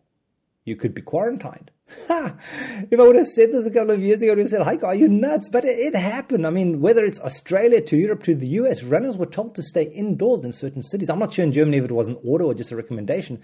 You 0.64 0.76
could 0.76 0.94
be 0.94 1.02
quarantined. 1.02 1.72
If 2.10 3.00
I 3.00 3.04
would 3.04 3.16
have 3.16 3.28
said 3.28 3.52
this 3.52 3.68
a 3.68 3.72
couple 3.72 3.92
of 3.92 4.02
years 4.02 4.22
ago, 4.22 4.32
I 4.32 4.36
would 4.36 4.42
have 4.42 4.50
said, 4.50 4.64
Hi, 4.64 4.78
are 4.78 4.96
you 4.96 5.08
nuts? 5.08 5.50
But 5.50 5.66
it, 5.66 5.78
it 5.78 5.96
happened. 5.96 6.48
I 6.48 6.50
mean, 6.50 6.82
whether 6.82 7.06
it's 7.06 7.20
Australia 7.20 7.80
to 7.82 7.96
Europe 7.96 8.24
to 8.24 8.34
the 8.34 8.48
US, 8.60 8.84
runners 8.84 9.18
were 9.18 9.28
told 9.28 9.54
to 9.56 9.64
stay 9.64 9.84
indoors 9.84 10.44
in 10.44 10.52
certain 10.52 10.82
cities. 10.82 11.10
I'm 11.10 11.20
not 11.20 11.34
sure 11.34 11.46
in 11.46 11.52
Germany 11.52 11.78
if 11.78 11.86
it 11.86 11.92
was 11.92 12.08
an 12.08 12.18
order 12.24 12.46
or 12.46 12.56
just 12.56 12.72
a 12.72 12.76
recommendation, 12.76 13.40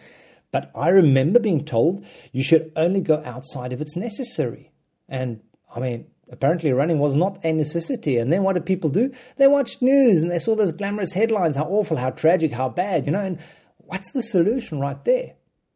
but 0.51 0.71
I 0.75 0.89
remember 0.89 1.39
being 1.39 1.65
told 1.65 2.03
you 2.31 2.43
should 2.43 2.71
only 2.75 3.01
go 3.01 3.21
outside 3.23 3.73
if 3.73 3.81
it's 3.81 3.95
necessary. 3.95 4.71
And 5.07 5.41
I 5.73 5.79
mean, 5.79 6.07
apparently 6.31 6.71
running 6.71 6.99
was 6.99 7.15
not 7.15 7.39
a 7.43 7.51
necessity. 7.51 8.17
And 8.17 8.31
then 8.31 8.43
what 8.43 8.53
did 8.53 8.65
people 8.65 8.89
do? 8.89 9.11
They 9.37 9.47
watched 9.47 9.81
news 9.81 10.21
and 10.21 10.31
they 10.31 10.39
saw 10.39 10.55
those 10.55 10.71
glamorous 10.71 11.13
headlines 11.13 11.55
how 11.55 11.65
awful, 11.65 11.97
how 11.97 12.11
tragic, 12.11 12.51
how 12.51 12.69
bad, 12.69 13.05
you 13.05 13.11
know. 13.11 13.21
And 13.21 13.39
what's 13.77 14.11
the 14.11 14.23
solution 14.23 14.79
right 14.79 15.03
there? 15.05 15.33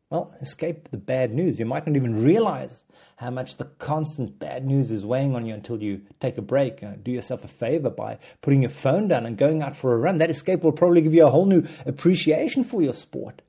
Well, 0.09 0.33
escape 0.41 0.89
the 0.91 0.97
bad 0.97 1.33
news. 1.33 1.59
You 1.59 1.65
might 1.65 1.85
not 1.85 1.95
even 1.95 2.23
realize 2.23 2.83
how 3.17 3.29
much 3.29 3.57
the 3.57 3.65
constant 3.65 4.37
bad 4.39 4.65
news 4.65 4.91
is 4.91 5.05
weighing 5.05 5.35
on 5.35 5.45
you 5.45 5.53
until 5.53 5.81
you 5.81 6.01
take 6.19 6.37
a 6.37 6.41
break. 6.41 6.83
Uh, 6.83 6.93
do 7.01 7.11
yourself 7.11 7.43
a 7.43 7.47
favor 7.47 7.89
by 7.89 8.19
putting 8.41 8.61
your 8.61 8.69
phone 8.69 9.07
down 9.07 9.25
and 9.25 9.37
going 9.37 9.61
out 9.61 9.75
for 9.75 9.93
a 9.93 9.97
run. 9.97 10.17
That 10.17 10.29
escape 10.29 10.63
will 10.63 10.73
probably 10.73 11.01
give 11.01 11.13
you 11.13 11.25
a 11.25 11.29
whole 11.29 11.45
new 11.45 11.63
appreciation 11.85 12.63
for 12.63 12.81
your 12.81 12.93
sport. 12.93 13.41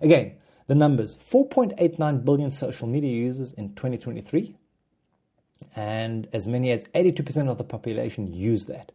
Again, 0.00 0.36
the 0.68 0.74
numbers 0.74 1.18
4.89 1.30 2.24
billion 2.24 2.50
social 2.50 2.86
media 2.86 3.10
users 3.10 3.52
in 3.52 3.74
2023, 3.74 4.54
and 5.74 6.28
as 6.32 6.46
many 6.46 6.70
as 6.70 6.84
82% 6.88 7.48
of 7.48 7.58
the 7.58 7.64
population 7.64 8.32
use 8.32 8.66
that. 8.66 8.92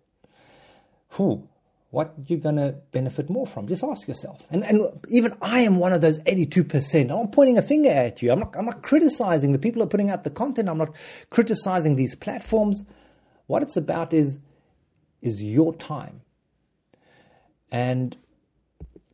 Who? 1.09 1.47
what 1.93 2.11
you 2.25 2.37
going 2.37 2.55
to 2.55 2.71
benefit 2.91 3.29
more 3.29 3.45
from? 3.45 3.67
Just 3.67 3.83
ask 3.83 4.07
yourself. 4.07 4.43
And, 4.49 4.63
and 4.63 4.81
even 5.09 5.37
I 5.43 5.59
am 5.59 5.77
one 5.77 5.93
of 5.93 6.01
those 6.01 6.17
82%. 6.21 7.01
I'm 7.01 7.07
not 7.07 7.31
pointing 7.31 7.59
a 7.59 7.61
finger 7.61 7.91
at 7.91 8.19
you. 8.19 8.31
I'm 8.31 8.39
not, 8.39 8.55
I'm 8.57 8.65
not 8.65 8.81
criticizing 8.81 9.51
the 9.51 9.59
people 9.59 9.79
who 9.79 9.85
are 9.85 9.91
putting 9.91 10.09
out 10.09 10.23
the 10.23 10.31
content. 10.31 10.69
I'm 10.69 10.79
not 10.79 10.95
criticizing 11.29 11.95
these 11.95 12.15
platforms. 12.15 12.83
What 13.45 13.61
it's 13.61 13.77
about 13.77 14.11
is, 14.11 14.39
is 15.21 15.43
your 15.43 15.71
time. 15.75 16.21
And 17.71 18.17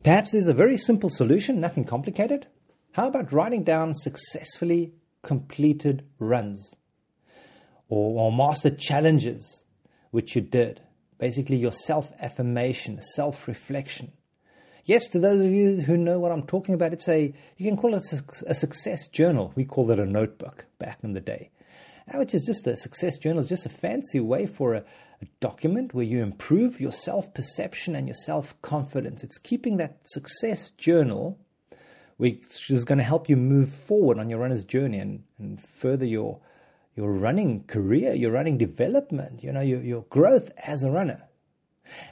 perhaps 0.02 0.30
there's 0.30 0.48
a 0.48 0.54
very 0.54 0.78
simple 0.78 1.10
solution, 1.10 1.60
nothing 1.60 1.84
complicated. 1.84 2.46
How 2.92 3.08
about 3.08 3.30
writing 3.30 3.62
down 3.62 3.92
successfully 3.92 4.94
completed 5.20 6.02
runs 6.18 6.76
or, 7.90 8.22
or 8.22 8.32
master 8.32 8.70
challenges 8.70 9.64
which 10.10 10.34
you 10.34 10.40
did? 10.40 10.80
Basically, 11.18 11.56
your 11.56 11.72
self 11.72 12.10
affirmation, 12.18 13.02
self 13.02 13.46
reflection. 13.46 14.12
Yes, 14.86 15.08
to 15.08 15.18
those 15.18 15.42
of 15.42 15.50
you 15.50 15.82
who 15.82 15.98
know 15.98 16.18
what 16.18 16.32
I'm 16.32 16.46
talking 16.46 16.74
about, 16.74 16.94
it's 16.94 17.08
a 17.08 17.34
you 17.58 17.68
can 17.68 17.76
call 17.76 17.94
it 17.94 18.10
a 18.46 18.54
success 18.54 19.06
journal. 19.08 19.52
We 19.54 19.66
called 19.66 19.90
it 19.90 19.98
a 19.98 20.06
notebook 20.06 20.64
back 20.78 21.00
in 21.02 21.12
the 21.12 21.20
day, 21.20 21.50
which 22.14 22.34
is 22.34 22.46
just 22.46 22.66
a 22.66 22.76
success 22.76 23.18
journal. 23.18 23.40
is 23.40 23.48
just 23.48 23.66
a 23.66 23.70
fancy 23.70 24.20
way 24.20 24.46
for 24.46 24.72
a, 24.72 24.84
a 25.20 25.26
document 25.40 25.92
where 25.92 26.06
you 26.06 26.22
improve 26.22 26.80
your 26.80 26.92
self 26.92 27.34
perception 27.34 27.94
and 27.94 28.08
your 28.08 28.14
self 28.14 28.60
confidence. 28.62 29.22
It's 29.22 29.36
keeping 29.36 29.76
that 29.76 29.98
success 30.04 30.70
journal 30.70 31.38
which 32.20 32.70
is 32.70 32.84
going 32.84 32.98
to 32.98 33.04
help 33.04 33.30
you 33.30 33.36
move 33.36 33.70
forward 33.70 34.18
on 34.18 34.28
your 34.28 34.38
runner's 34.38 34.62
journey 34.62 34.98
and, 34.98 35.22
and 35.38 35.58
further 35.58 36.04
your 36.04 36.38
your 37.00 37.12
running 37.12 37.64
career, 37.64 38.12
your 38.14 38.30
running 38.30 38.58
development, 38.58 39.42
you 39.42 39.50
know, 39.50 39.62
your, 39.62 39.82
your 39.82 40.02
growth 40.10 40.50
as 40.66 40.82
a 40.84 40.90
runner. 40.90 41.22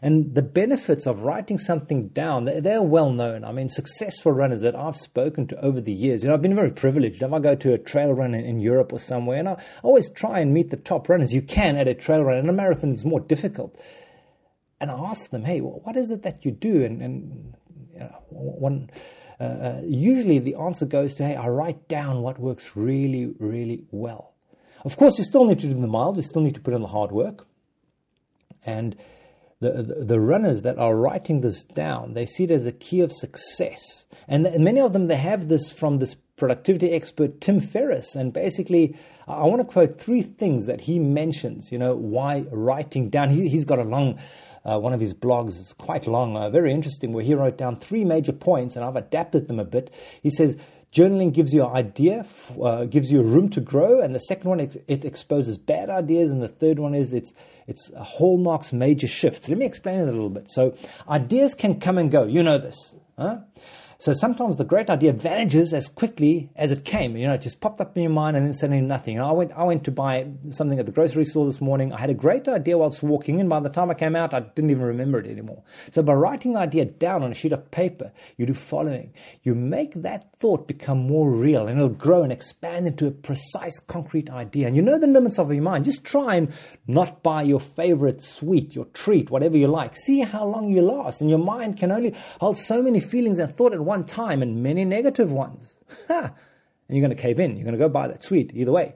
And 0.00 0.34
the 0.34 0.42
benefits 0.42 1.06
of 1.06 1.20
writing 1.20 1.58
something 1.58 2.08
down, 2.08 2.46
they're 2.46 2.82
well 2.82 3.12
known. 3.12 3.44
I 3.44 3.52
mean, 3.52 3.68
successful 3.68 4.32
runners 4.32 4.62
that 4.62 4.74
I've 4.74 4.96
spoken 4.96 5.46
to 5.48 5.60
over 5.62 5.82
the 5.82 5.92
years, 5.92 6.22
you 6.22 6.28
know, 6.28 6.34
I've 6.34 6.42
been 6.42 6.54
very 6.54 6.70
privileged. 6.70 7.22
If 7.22 7.32
I 7.32 7.38
go 7.38 7.54
to 7.54 7.74
a 7.74 7.78
trail 7.78 8.12
run 8.12 8.34
in, 8.34 8.58
Europe 8.60 8.94
or 8.94 8.98
somewhere, 8.98 9.38
and 9.38 9.48
I 9.50 9.62
always 9.82 10.08
try 10.08 10.40
and 10.40 10.54
meet 10.54 10.70
the 10.70 10.78
top 10.78 11.08
runners 11.08 11.34
you 11.34 11.42
can 11.42 11.76
at 11.76 11.86
a 11.86 11.94
trail 11.94 12.22
run, 12.24 12.38
and 12.38 12.48
a 12.48 12.52
marathon 12.52 12.94
is 12.94 13.04
more 13.04 13.20
difficult. 13.20 13.78
And 14.80 14.90
I 14.90 14.94
ask 14.94 15.30
them, 15.30 15.44
hey, 15.44 15.60
what 15.60 15.96
is 15.96 16.10
it 16.10 16.22
that 16.22 16.46
you 16.46 16.50
do? 16.50 16.82
And, 16.82 17.02
and 17.02 17.54
you 17.92 18.00
know, 18.00 18.22
one 18.30 18.90
uh, 19.38 19.44
uh, 19.44 19.80
usually 19.86 20.38
the 20.40 20.56
answer 20.56 20.86
goes 20.86 21.14
to, 21.14 21.24
hey, 21.24 21.36
I 21.36 21.48
write 21.48 21.86
down 21.88 22.22
what 22.22 22.40
works 22.40 22.72
really, 22.74 23.32
really 23.38 23.84
well. 23.92 24.34
Of 24.84 24.96
course, 24.96 25.18
you 25.18 25.24
still 25.24 25.44
need 25.44 25.60
to 25.60 25.66
do 25.66 25.74
the 25.74 25.86
miles, 25.86 26.16
you 26.16 26.22
still 26.22 26.42
need 26.42 26.54
to 26.54 26.60
put 26.60 26.74
in 26.74 26.82
the 26.82 26.88
hard 26.88 27.12
work. 27.12 27.46
And 28.64 28.96
the, 29.60 29.82
the, 29.82 30.04
the, 30.04 30.20
runners 30.20 30.62
that 30.62 30.78
are 30.78 30.94
writing 30.94 31.40
this 31.40 31.64
down, 31.64 32.14
they 32.14 32.26
see 32.26 32.44
it 32.44 32.50
as 32.50 32.66
a 32.66 32.72
key 32.72 33.00
of 33.00 33.12
success. 33.12 34.06
And, 34.28 34.48
many 34.58 34.80
of 34.80 34.92
them, 34.92 35.08
they 35.08 35.16
have 35.16 35.48
this 35.48 35.72
from 35.72 35.98
this 35.98 36.14
productivity 36.36 36.92
expert, 36.92 37.40
Tim 37.40 37.60
Ferriss. 37.60 38.14
And 38.14 38.32
basically, 38.32 38.96
I 39.26 39.44
want 39.44 39.60
to 39.60 39.64
quote 39.64 40.00
three 40.00 40.22
things 40.22 40.66
that 40.66 40.82
he 40.82 40.98
mentions, 40.98 41.72
you 41.72 41.78
know, 41.78 41.94
why 41.94 42.44
writing 42.52 43.10
down. 43.10 43.30
He, 43.30 43.48
he's 43.48 43.64
got 43.64 43.78
a 43.78 43.84
long 43.84 44.18
uh, 44.64 44.78
one 44.78 44.92
of 44.92 45.00
his 45.00 45.14
blogs. 45.14 45.58
It's 45.58 45.72
quite 45.72 46.06
long, 46.06 46.36
uh, 46.36 46.50
very 46.50 46.72
interesting, 46.72 47.12
where 47.12 47.24
he 47.24 47.34
wrote 47.34 47.56
down 47.56 47.76
three 47.76 48.04
major 48.04 48.32
points, 48.32 48.76
and 48.76 48.84
I've 48.84 48.96
adapted 48.96 49.48
them 49.48 49.58
a 49.58 49.64
bit. 49.64 49.90
He 50.22 50.30
says, 50.30 50.56
Journaling 50.92 51.34
gives 51.34 51.52
you 51.52 51.64
an 51.64 51.76
idea, 51.76 52.26
uh, 52.62 52.84
gives 52.84 53.12
you 53.12 53.22
room 53.22 53.50
to 53.50 53.60
grow, 53.60 54.00
and 54.00 54.14
the 54.14 54.20
second 54.20 54.48
one 54.48 54.60
it 54.60 55.04
exposes 55.04 55.58
bad 55.58 55.90
ideas, 55.90 56.30
and 56.30 56.42
the 56.42 56.48
third 56.48 56.78
one 56.78 56.94
is 56.94 57.12
it's 57.12 57.34
it's 57.66 57.90
hallmarks 57.94 58.72
major 58.72 59.06
shifts. 59.06 59.48
Let 59.48 59.58
me 59.58 59.66
explain 59.66 60.00
it 60.00 60.08
a 60.08 60.12
little 60.12 60.30
bit. 60.30 60.50
So 60.50 60.74
ideas 61.06 61.54
can 61.54 61.78
come 61.78 61.98
and 61.98 62.10
go. 62.10 62.24
You 62.24 62.42
know 62.42 62.56
this, 62.56 62.96
huh? 63.18 63.40
So 64.00 64.12
sometimes 64.12 64.56
the 64.56 64.64
great 64.64 64.90
idea 64.90 65.12
vanishes 65.12 65.72
as 65.72 65.88
quickly 65.88 66.50
as 66.54 66.70
it 66.70 66.84
came. 66.84 67.16
You 67.16 67.26
know, 67.26 67.34
it 67.34 67.40
just 67.40 67.60
popped 67.60 67.80
up 67.80 67.96
in 67.96 68.04
your 68.04 68.12
mind 68.12 68.36
and 68.36 68.46
then 68.46 68.54
suddenly 68.54 68.80
nothing. 68.80 69.14
You 69.14 69.18
know, 69.18 69.28
I 69.28 69.32
went, 69.32 69.50
I 69.50 69.64
went 69.64 69.82
to 69.86 69.90
buy 69.90 70.28
something 70.50 70.78
at 70.78 70.86
the 70.86 70.92
grocery 70.92 71.24
store 71.24 71.44
this 71.46 71.60
morning. 71.60 71.92
I 71.92 71.98
had 71.98 72.08
a 72.08 72.14
great 72.14 72.46
idea 72.46 72.78
whilst 72.78 73.02
walking, 73.02 73.40
in. 73.40 73.48
by 73.48 73.58
the 73.58 73.68
time 73.68 73.90
I 73.90 73.94
came 73.94 74.14
out, 74.14 74.32
I 74.32 74.38
didn't 74.38 74.70
even 74.70 74.84
remember 74.84 75.18
it 75.18 75.26
anymore. 75.26 75.64
So 75.90 76.04
by 76.04 76.12
writing 76.12 76.52
the 76.52 76.60
idea 76.60 76.84
down 76.84 77.24
on 77.24 77.32
a 77.32 77.34
sheet 77.34 77.50
of 77.50 77.72
paper, 77.72 78.12
you 78.36 78.46
do 78.46 78.54
following. 78.54 79.14
You 79.42 79.56
make 79.56 79.94
that 79.94 80.30
thought 80.38 80.68
become 80.68 80.98
more 80.98 81.28
real, 81.28 81.66
and 81.66 81.76
it'll 81.76 81.88
grow 81.88 82.22
and 82.22 82.30
expand 82.30 82.86
into 82.86 83.08
a 83.08 83.10
precise, 83.10 83.80
concrete 83.80 84.30
idea. 84.30 84.68
And 84.68 84.76
you 84.76 84.82
know 84.82 85.00
the 85.00 85.08
limits 85.08 85.40
of 85.40 85.52
your 85.52 85.60
mind. 85.60 85.86
Just 85.86 86.04
try 86.04 86.36
and 86.36 86.52
not 86.86 87.24
buy 87.24 87.42
your 87.42 87.58
favorite 87.58 88.22
sweet, 88.22 88.76
your 88.76 88.84
treat, 88.94 89.28
whatever 89.28 89.56
you 89.56 89.66
like. 89.66 89.96
See 89.96 90.20
how 90.20 90.46
long 90.46 90.70
you 90.70 90.82
last, 90.82 91.20
and 91.20 91.28
your 91.28 91.40
mind 91.40 91.78
can 91.78 91.90
only 91.90 92.14
hold 92.40 92.58
so 92.58 92.80
many 92.80 93.00
feelings 93.00 93.40
and 93.40 93.56
thought 93.56 93.72
at 93.72 93.87
one 93.88 94.04
time 94.04 94.42
and 94.42 94.62
many 94.62 94.84
negative 94.84 95.32
ones. 95.32 95.76
and 96.08 96.30
you're 96.88 97.00
going 97.00 97.16
to 97.16 97.20
cave 97.20 97.40
in. 97.40 97.56
You're 97.56 97.64
going 97.64 97.72
to 97.72 97.78
go 97.78 97.88
buy 97.88 98.06
that 98.06 98.22
sweet 98.22 98.52
either 98.54 98.70
way. 98.70 98.94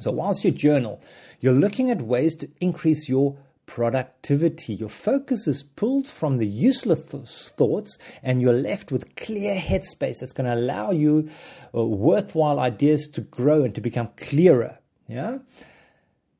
So, 0.00 0.10
whilst 0.10 0.44
you 0.44 0.50
journal, 0.50 1.00
you're 1.40 1.54
looking 1.54 1.90
at 1.90 2.02
ways 2.02 2.34
to 2.36 2.48
increase 2.60 3.08
your 3.08 3.36
productivity. 3.66 4.74
Your 4.74 4.88
focus 4.88 5.46
is 5.46 5.62
pulled 5.62 6.08
from 6.08 6.38
the 6.38 6.46
useless 6.46 7.52
thoughts, 7.56 7.98
and 8.22 8.42
you're 8.42 8.52
left 8.52 8.90
with 8.90 9.14
clear 9.14 9.54
headspace 9.54 10.18
that's 10.18 10.32
going 10.32 10.50
to 10.50 10.54
allow 10.54 10.90
you 10.90 11.30
uh, 11.74 11.84
worthwhile 11.84 12.58
ideas 12.58 13.06
to 13.12 13.20
grow 13.20 13.62
and 13.62 13.74
to 13.76 13.80
become 13.80 14.08
clearer. 14.16 14.78
Yeah. 15.06 15.38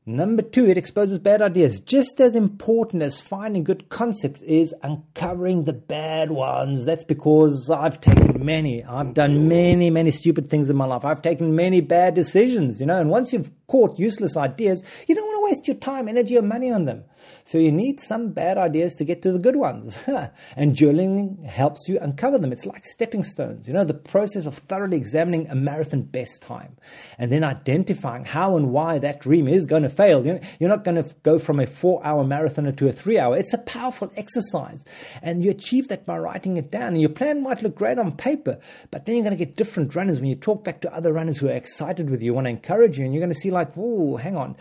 Number 0.07 0.41
two, 0.41 0.67
it 0.67 0.79
exposes 0.79 1.19
bad 1.19 1.43
ideas. 1.43 1.79
Just 1.79 2.23
as 2.23 2.35
important 2.35 3.03
as 3.03 3.21
finding 3.21 3.63
good 3.63 3.91
concepts 3.91 4.41
is 4.43 4.75
uncovering 4.83 5.65
the 5.65 5.75
bad 5.75 6.31
ones. 6.31 6.87
That's 6.87 7.05
because 7.05 7.71
I've 7.71 8.01
taken 8.01 8.43
many, 8.43 8.83
I've 8.83 9.13
done 9.13 9.47
many, 9.47 9.91
many 9.91 10.11
stupid 10.11 10.49
things 10.49 10.71
in 10.71 10.77
my 10.77 10.87
life. 10.87 11.05
I've 11.05 11.21
taken 11.21 11.55
many 11.55 11.83
bad 11.83 12.15
decisions, 12.15 12.81
you 12.81 12.87
know, 12.87 12.99
and 12.99 13.11
once 13.11 13.31
you've 13.35 13.51
caught 13.67 13.99
useless 13.99 14.39
ideas, 14.39 14.83
you 15.07 15.15
don't 15.15 15.27
want 15.27 15.37
to 15.37 15.51
waste 15.51 15.69
your 15.69 15.77
time, 15.77 16.09
energy, 16.09 16.39
or 16.39 16.43
money 16.43 16.71
on 16.71 16.87
them. 16.87 17.05
So 17.45 17.59
you 17.59 17.73
need 17.73 18.01
some 18.01 18.31
bad 18.31 18.59
ideas 18.59 18.95
to 18.97 19.05
get 19.05 19.23
to 19.23 19.33
the 19.33 19.39
good 19.39 19.57
ones. 19.57 19.99
and 20.57 20.75
journaling 20.75 21.45
helps 21.45 21.89
you 21.89 21.99
uncover 22.01 22.39
them. 22.39 22.53
It's 22.53 22.67
like 22.67 22.85
stepping 22.85 23.25
stones, 23.25 23.67
you 23.67 23.75
know, 23.75 23.85
the 23.85 23.95
process 23.95 24.47
of 24.47 24.59
thoroughly 24.59 24.97
examining 24.97 25.49
a 25.49 25.55
marathon 25.55 26.03
best 26.03 26.43
time 26.43 26.77
and 27.19 27.31
then 27.31 27.45
identifying 27.45 28.25
how 28.25 28.57
and 28.57 28.71
why 28.71 28.99
that 28.99 29.21
dream 29.21 29.49
is 29.49 29.67
going 29.67 29.83
to 29.83 29.91
fail. 29.91 30.25
You're 30.27 30.69
not 30.69 30.85
going 30.85 31.03
to 31.03 31.15
go 31.23 31.39
from 31.39 31.61
a 31.61 31.67
four 31.67 32.05
hour 32.07 32.25
marathoner 32.25 32.77
to 32.77 32.89
a 32.89 32.93
three 32.93 33.19
hour. 33.19 33.37
It's 33.37 33.55
a 33.55 33.59
powerful 33.59 34.11
exercise. 34.17 34.85
And 35.23 35.45
you 35.45 35.51
achieve 35.51 35.89
that 35.89 36.07
by 36.07 36.19
writing 36.19 36.57
it 36.57 36.71
down. 36.71 36.93
And 36.93 37.01
your 37.01 37.11
plan 37.11 37.43
might 37.43 37.63
look 37.63 37.75
great 37.75 37.99
on 37.99 38.17
paper, 38.17 38.59
but 38.91 39.07
then 39.07 39.17
you're 39.17 39.25
going 39.25 39.37
to 39.37 39.45
get 39.45 39.57
different 39.57 39.95
runners 39.95 40.21
when 40.21 40.29
you 40.29 40.37
talk 40.37 40.65
back 40.65 40.81
to 40.83 40.95
other 40.95 41.13
runners 41.13 41.39
who 41.39 41.49
are 41.49 41.53
excited 41.53 42.11
with 42.11 42.23
you, 42.23 42.35
want 42.35 42.47
to 42.47 42.51
encourage 42.51 42.99
you, 42.99 43.05
and 43.05 43.15
you're 43.15 43.21
going 43.21 43.33
to 43.33 43.39
see 43.39 43.51
like, 43.51 43.73
oh, 43.77 44.17
hang 44.17 44.37
on 44.37 44.57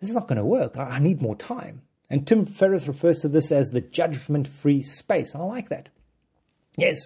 this 0.00 0.10
is 0.10 0.14
not 0.14 0.28
going 0.28 0.38
to 0.38 0.44
work. 0.44 0.76
I 0.76 0.98
need 0.98 1.22
more 1.22 1.36
time. 1.36 1.82
And 2.08 2.26
Tim 2.26 2.46
Ferriss 2.46 2.86
refers 2.86 3.20
to 3.20 3.28
this 3.28 3.50
as 3.50 3.70
the 3.70 3.80
judgment 3.80 4.46
free 4.46 4.82
space. 4.82 5.34
I 5.34 5.40
like 5.40 5.70
that. 5.70 5.88
Yes, 6.76 6.98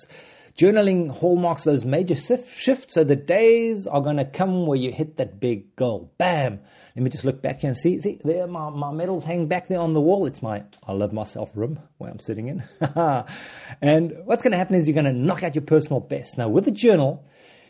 journaling 0.57 1.11
hallmarks 1.11 1.64
those 1.64 1.85
major 1.85 2.14
shifts. 2.14 2.95
So 2.95 3.04
the 3.04 3.16
days 3.16 3.87
are 3.87 4.02
going 4.02 4.19
to 4.19 4.25
come 4.25 4.66
where 4.66 4.78
you 4.78 4.92
hit 4.92 5.16
that 5.16 5.40
big 5.40 5.75
goal. 5.76 6.12
Bam. 6.19 6.61
Let 6.95 7.02
me 7.02 7.11
just 7.11 7.25
look 7.25 7.40
back 7.40 7.61
here 7.61 7.69
and 7.69 7.78
see. 7.78 7.99
See, 8.00 8.21
there, 8.25 8.47
my, 8.47 8.69
my 8.69 8.92
medals 8.92 9.25
hang 9.25 9.47
back 9.47 9.69
there 9.69 9.78
on 9.78 9.95
the 9.95 10.00
wall. 10.00 10.26
It's 10.26 10.42
my 10.42 10.64
I 10.87 10.92
love 10.92 11.12
myself 11.12 11.50
room 11.54 11.78
where 11.99 12.11
I'm 12.11 12.19
sitting 12.19 12.49
in. 12.49 12.62
and 13.80 14.12
what's 14.25 14.42
going 14.42 14.52
to 14.52 14.59
happen 14.59 14.75
is 14.75 14.87
you're 14.87 14.95
going 14.95 15.04
to 15.07 15.12
knock 15.12 15.42
out 15.42 15.54
your 15.54 15.62
personal 15.62 16.00
best. 16.00 16.37
Now, 16.37 16.49
with 16.49 16.66
a 16.69 16.73
journal, 16.73 17.25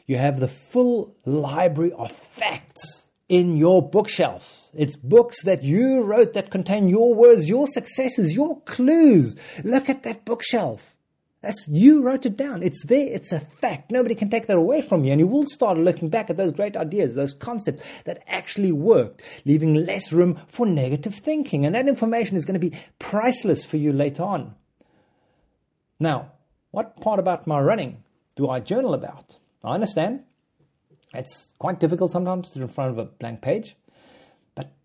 you 0.07 0.17
have 0.17 0.41
the 0.41 0.49
full 0.49 1.15
library 1.25 1.93
of 1.93 2.11
facts 2.11 3.05
in 3.29 3.57
your 3.57 3.89
bookshelves. 3.89 4.60
It's 4.75 4.97
books 4.97 5.43
that 5.45 5.63
you 5.63 6.03
wrote 6.03 6.33
that 6.35 6.51
contain 6.51 6.89
your 6.89 7.15
words, 7.15 7.49
your 7.49 7.67
successes, 7.67 8.35
your 8.35 8.61
clues. 8.63 9.35
Look 9.65 9.89
at 9.89 10.03
that 10.05 10.25
bookshelf. 10.25 10.95
That's 11.43 11.67
you 11.69 12.03
wrote 12.03 12.27
it 12.27 12.37
down. 12.37 12.63
It's 12.63 12.85
there. 12.85 13.09
It's 13.11 13.33
a 13.33 13.41
fact. 13.41 13.91
Nobody 13.91 14.15
can 14.15 14.29
take 14.29 14.47
that 14.47 14.59
away 14.59 14.83
from 14.83 15.05
you. 15.05 15.13
And 15.13 15.21
you 15.21 15.27
will 15.27 15.47
start 15.47 15.79
looking 15.79 16.11
back 16.11 16.29
at 16.29 16.37
those 16.37 16.53
great 16.53 16.77
ideas, 16.77 17.15
those 17.15 17.33
concepts 17.33 17.83
that 18.05 18.23
actually 18.27 18.73
worked, 18.73 19.23
leaving 19.47 19.75
less 19.75 20.13
room 20.13 20.39
for 20.49 20.67
negative 20.67 21.15
thinking. 21.15 21.65
And 21.65 21.75
that 21.75 21.89
information 21.89 22.37
is 22.37 22.45
going 22.45 22.61
to 22.61 22.71
be 22.71 22.79
priceless 22.99 23.65
for 23.65 23.79
you 23.79 23.93
later 23.93 24.23
on. 24.23 24.55
Now, 25.99 26.33
what 26.73 27.01
part 27.01 27.19
about 27.19 27.47
my 27.47 27.59
running 27.59 28.05
do 28.37 28.49
I 28.49 28.61
journal 28.61 28.93
about? 28.93 29.39
I 29.65 29.73
understand. 29.75 30.25
It's 31.15 31.49
quite 31.59 31.81
difficult 31.81 32.13
sometimes 32.13 32.51
to 32.51 32.63
in 32.63 32.69
front 32.69 32.93
of 32.93 32.99
a 32.99 33.05
blank 33.05 33.41
page. 33.41 33.77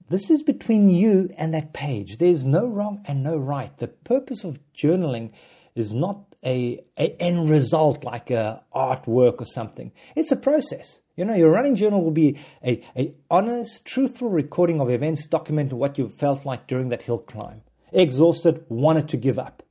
This 0.09 0.29
is 0.29 0.43
between 0.43 0.89
you 0.89 1.31
and 1.38 1.53
that 1.53 1.74
page. 1.74 2.17
There's 2.17 2.43
no 2.43 2.67
wrong 2.67 3.01
and 3.07 3.24
no 3.24 3.38
right. 3.38 3.75
The 3.77 3.88
purpose 3.88 4.43
of 4.43 4.59
journaling 4.75 5.31
is 5.74 5.93
not 5.93 6.21
a, 6.43 6.83
a 6.97 7.15
end 7.19 7.50
result 7.50 8.03
like 8.03 8.29
a 8.29 8.63
artwork 8.74 9.41
or 9.41 9.45
something. 9.45 9.91
It's 10.15 10.31
a 10.31 10.35
process. 10.35 11.00
You 11.15 11.25
know, 11.25 11.33
your 11.33 11.50
running 11.50 11.75
journal 11.75 12.03
will 12.03 12.12
be 12.12 12.38
a, 12.63 12.83
a 12.95 13.15
honest, 13.31 13.85
truthful 13.85 14.29
recording 14.29 14.79
of 14.79 14.89
events 14.89 15.27
documenting 15.27 15.74
what 15.74 15.97
you 15.97 16.09
felt 16.09 16.45
like 16.45 16.67
during 16.67 16.89
that 16.89 17.01
hill 17.01 17.19
climb. 17.19 17.62
Exhausted, 17.91 18.65
wanted 18.69 19.09
to 19.09 19.17
give 19.17 19.39
up. 19.39 19.63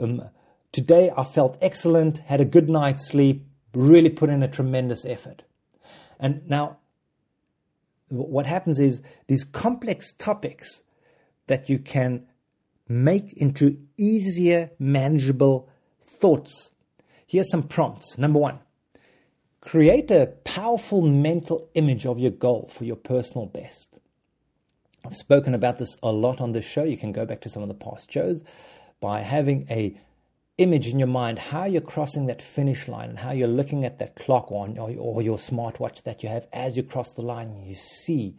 Um, 0.00 0.22
today 0.70 1.10
I 1.16 1.24
felt 1.24 1.58
excellent, 1.60 2.18
had 2.18 2.40
a 2.40 2.44
good 2.44 2.68
night's 2.68 3.08
sleep, 3.08 3.46
really 3.74 4.10
put 4.10 4.30
in 4.30 4.42
a 4.42 4.48
tremendous 4.48 5.04
effort. 5.04 5.42
And 6.18 6.48
now, 6.48 6.78
what 8.10 8.46
happens 8.46 8.78
is 8.78 9.02
these 9.28 9.44
complex 9.44 10.12
topics 10.18 10.82
that 11.46 11.68
you 11.68 11.78
can 11.78 12.26
make 12.88 13.32
into 13.34 13.78
easier, 13.96 14.70
manageable 14.78 15.68
thoughts. 16.06 16.72
Here's 17.26 17.50
some 17.50 17.62
prompts. 17.62 18.18
Number 18.18 18.38
one, 18.38 18.58
create 19.60 20.10
a 20.10 20.34
powerful 20.44 21.02
mental 21.02 21.68
image 21.74 22.04
of 22.04 22.18
your 22.18 22.32
goal 22.32 22.70
for 22.74 22.84
your 22.84 22.96
personal 22.96 23.46
best. 23.46 23.88
I've 25.04 25.16
spoken 25.16 25.54
about 25.54 25.78
this 25.78 25.96
a 26.02 26.12
lot 26.12 26.40
on 26.40 26.52
this 26.52 26.64
show. 26.64 26.82
You 26.82 26.98
can 26.98 27.12
go 27.12 27.24
back 27.24 27.40
to 27.42 27.48
some 27.48 27.62
of 27.62 27.68
the 27.68 27.74
past 27.74 28.12
shows 28.12 28.42
by 29.00 29.20
having 29.20 29.66
a 29.70 29.98
image 30.60 30.86
in 30.86 30.98
your 30.98 31.08
mind 31.08 31.38
how 31.38 31.64
you're 31.64 31.80
crossing 31.80 32.26
that 32.26 32.42
finish 32.42 32.86
line 32.86 33.08
and 33.08 33.18
how 33.18 33.32
you're 33.32 33.48
looking 33.48 33.84
at 33.84 33.98
that 33.98 34.14
clock 34.14 34.52
on 34.52 34.76
or, 34.78 34.92
or 34.98 35.22
your 35.22 35.38
smartwatch 35.38 36.02
that 36.02 36.22
you 36.22 36.28
have 36.28 36.46
as 36.52 36.76
you 36.76 36.82
cross 36.82 37.12
the 37.12 37.22
line 37.22 37.62
you 37.64 37.74
see 37.74 38.36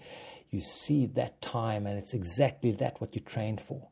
you 0.51 0.59
see 0.61 1.07
that 1.07 1.41
time 1.41 1.87
and 1.87 1.97
it's 1.97 2.13
exactly 2.13 2.71
that 2.71 3.01
what 3.01 3.15
you 3.15 3.21
trained 3.21 3.59
for 3.59 3.87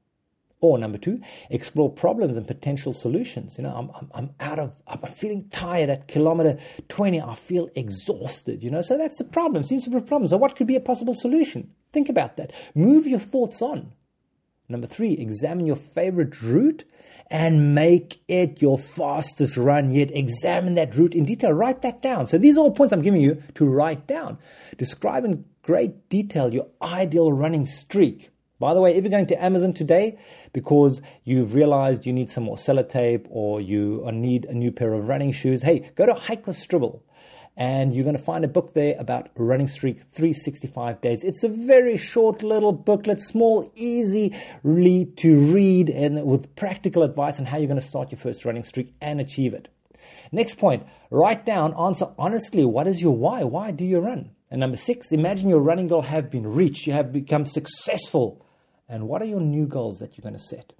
or 0.61 0.77
number 0.77 0.97
two, 0.97 1.21
explore 1.49 1.89
problems 1.89 2.35
and 2.35 2.45
potential 2.45 2.91
solutions. 2.91 3.55
You 3.57 3.63
know, 3.63 3.73
I'm, 3.73 3.91
I'm, 3.95 4.11
I'm 4.13 4.29
out 4.41 4.59
of, 4.59 4.73
I'm 4.87 4.99
feeling 5.13 5.47
tired 5.49 5.89
at 5.89 6.07
kilometer 6.09 6.57
20. 6.89 7.21
I 7.21 7.35
feel 7.35 7.69
exhausted, 7.75 8.61
you 8.61 8.69
know, 8.69 8.81
so 8.81 8.97
that's 8.97 9.21
a 9.21 9.23
problem. 9.23 9.63
Seems 9.63 9.85
to 9.85 9.89
be 9.89 9.97
a 9.97 10.01
problem. 10.01 10.27
So 10.27 10.37
what 10.37 10.57
could 10.57 10.67
be 10.67 10.75
a 10.75 10.81
possible 10.81 11.13
solution? 11.13 11.71
Think 11.93 12.09
about 12.09 12.35
that. 12.37 12.51
Move 12.75 13.07
your 13.07 13.19
thoughts 13.19 13.61
on. 13.61 13.93
Number 14.69 14.85
three, 14.85 15.13
examine 15.13 15.65
your 15.65 15.75
favorite 15.75 16.41
route 16.43 16.83
and 17.31 17.73
make 17.73 18.21
it 18.27 18.61
your 18.61 18.77
fastest 18.77 19.57
run 19.57 19.91
yet. 19.91 20.11
Examine 20.11 20.75
that 20.75 20.95
route 20.95 21.15
in 21.15 21.25
detail. 21.25 21.53
Write 21.53 21.81
that 21.81 22.03
down. 22.03 22.27
So 22.27 22.37
these 22.37 22.55
are 22.55 22.61
all 22.61 22.71
points 22.71 22.93
I'm 22.93 23.01
giving 23.01 23.21
you 23.21 23.41
to 23.55 23.65
write 23.65 24.05
down. 24.05 24.37
Describe 24.77 25.25
in 25.25 25.45
great 25.63 26.07
detail 26.09 26.53
your 26.53 26.67
ideal 26.81 27.31
running 27.31 27.65
streak. 27.65 28.29
By 28.59 28.73
the 28.73 28.81
way, 28.81 28.93
if 28.93 29.03
you're 29.03 29.11
going 29.11 29.27
to 29.27 29.43
Amazon 29.43 29.73
today 29.73 30.19
because 30.53 31.01
you've 31.23 31.55
realized 31.55 32.05
you 32.05 32.13
need 32.13 32.29
some 32.29 32.43
more 32.43 32.57
sellotape 32.57 33.25
or 33.29 33.61
you 33.61 34.07
need 34.11 34.45
a 34.45 34.53
new 34.53 34.71
pair 34.71 34.93
of 34.93 35.07
running 35.07 35.31
shoes, 35.31 35.63
hey, 35.63 35.91
go 35.95 36.05
to 36.05 36.13
Hike 36.13 36.47
or 36.47 36.51
Stribble 36.51 37.01
and 37.59 37.93
you're 37.93 38.05
going 38.05 38.17
to 38.17 38.23
find 38.23 38.45
a 38.45 38.47
book 38.47 38.73
there 38.73 38.95
about 38.97 39.29
running 39.35 39.67
streak 39.67 39.97
365 40.13 41.01
days. 41.01 41.25
It's 41.25 41.43
a 41.43 41.49
very 41.49 41.97
short 41.97 42.41
little 42.41 42.71
booklet, 42.71 43.21
small, 43.21 43.69
easy 43.75 44.33
to 44.63 45.39
read, 45.53 45.89
and 45.89 46.25
with 46.25 46.55
practical 46.55 47.03
advice 47.03 47.37
on 47.37 47.45
how 47.45 47.57
you're 47.57 47.67
going 47.67 47.79
to 47.79 47.85
start 47.85 48.11
your 48.11 48.19
first 48.19 48.45
running 48.45 48.63
streak 48.63 48.95
and 49.01 49.19
achieve 49.19 49.53
it. 49.53 49.67
Next 50.31 50.55
point, 50.55 50.85
write 51.11 51.45
down, 51.45 51.75
answer 51.77 52.07
honestly, 52.17 52.63
what 52.63 52.87
is 52.87 53.01
your 53.01 53.15
why? 53.15 53.43
Why 53.43 53.71
do 53.71 53.83
you 53.83 53.99
run? 53.99 54.31
And 54.49 54.61
number 54.61 54.77
six, 54.77 55.11
imagine 55.11 55.49
your 55.49 55.59
running 55.59 55.89
goal 55.89 56.01
have 56.01 56.31
been 56.31 56.47
reached. 56.47 56.87
You 56.87 56.93
have 56.93 57.11
become 57.11 57.45
successful 57.45 58.45
and 58.89 59.07
what 59.07 59.21
are 59.21 59.25
your 59.25 59.41
new 59.41 59.67
goals 59.67 59.99
that 59.99 60.17
you're 60.17 60.23
going 60.23 60.33
to 60.33 60.39
set? 60.39 60.73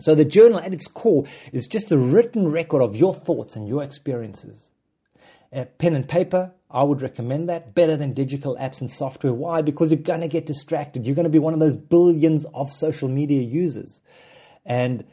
So, 0.00 0.16
the 0.16 0.24
journal 0.24 0.58
at 0.58 0.72
its 0.72 0.88
core 0.88 1.24
is 1.52 1.68
just 1.68 1.92
a 1.92 1.96
written 1.96 2.48
record 2.48 2.82
of 2.82 2.96
your 2.96 3.14
thoughts 3.14 3.54
and 3.54 3.68
your 3.68 3.84
experiences. 3.84 4.70
Pen 5.78 5.94
and 5.94 6.08
paper, 6.08 6.52
I 6.70 6.82
would 6.82 7.02
recommend 7.02 7.48
that 7.48 7.74
better 7.74 7.96
than 7.96 8.14
digital 8.14 8.56
apps 8.56 8.80
and 8.80 8.90
software. 8.90 9.32
Why? 9.32 9.62
Because 9.62 9.92
you're 9.92 10.00
going 10.00 10.22
to 10.22 10.28
get 10.28 10.46
distracted. 10.46 11.06
You're 11.06 11.14
going 11.14 11.24
to 11.24 11.30
be 11.30 11.38
one 11.38 11.54
of 11.54 11.60
those 11.60 11.76
billions 11.76 12.44
of 12.52 12.72
social 12.72 13.08
media 13.08 13.42
users. 13.42 14.00
And 14.66 15.04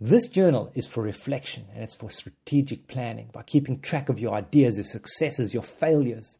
this 0.00 0.28
journal 0.28 0.70
is 0.74 0.86
for 0.86 1.02
reflection 1.02 1.66
and 1.74 1.82
it's 1.82 1.96
for 1.96 2.08
strategic 2.08 2.86
planning 2.86 3.30
by 3.32 3.42
keeping 3.42 3.80
track 3.80 4.08
of 4.08 4.20
your 4.20 4.34
ideas, 4.34 4.76
your 4.76 4.84
successes, 4.84 5.52
your 5.52 5.64
failures. 5.64 6.38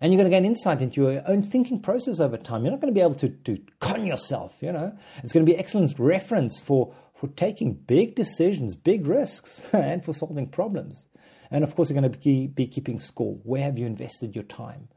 And 0.00 0.12
you're 0.12 0.18
going 0.18 0.30
to 0.30 0.36
gain 0.36 0.44
insight 0.44 0.82
into 0.82 1.02
your 1.02 1.22
own 1.28 1.42
thinking 1.42 1.80
process 1.80 2.18
over 2.18 2.36
time. 2.36 2.64
You're 2.64 2.72
not 2.72 2.80
going 2.80 2.92
to 2.92 2.98
be 2.98 3.04
able 3.04 3.14
to, 3.14 3.28
to 3.28 3.58
con 3.78 4.04
yourself, 4.04 4.56
you 4.60 4.72
know. 4.72 4.92
It's 5.22 5.32
going 5.32 5.46
to 5.46 5.50
be 5.50 5.56
excellent 5.56 5.96
reference 5.96 6.58
for, 6.58 6.92
for 7.14 7.28
taking 7.28 7.74
big 7.74 8.16
decisions, 8.16 8.74
big 8.74 9.06
risks, 9.06 9.62
and 9.72 10.04
for 10.04 10.12
solving 10.12 10.48
problems. 10.48 11.06
And 11.52 11.64
of 11.64 11.76
course, 11.76 11.90
you're 11.90 12.00
going 12.00 12.10
to 12.10 12.48
be, 12.48 12.66
keeping 12.66 12.98
score. 12.98 13.38
Where 13.44 13.62
have 13.62 13.78
you 13.78 13.86
invested 13.86 14.34
your 14.34 14.44
time? 14.44 14.88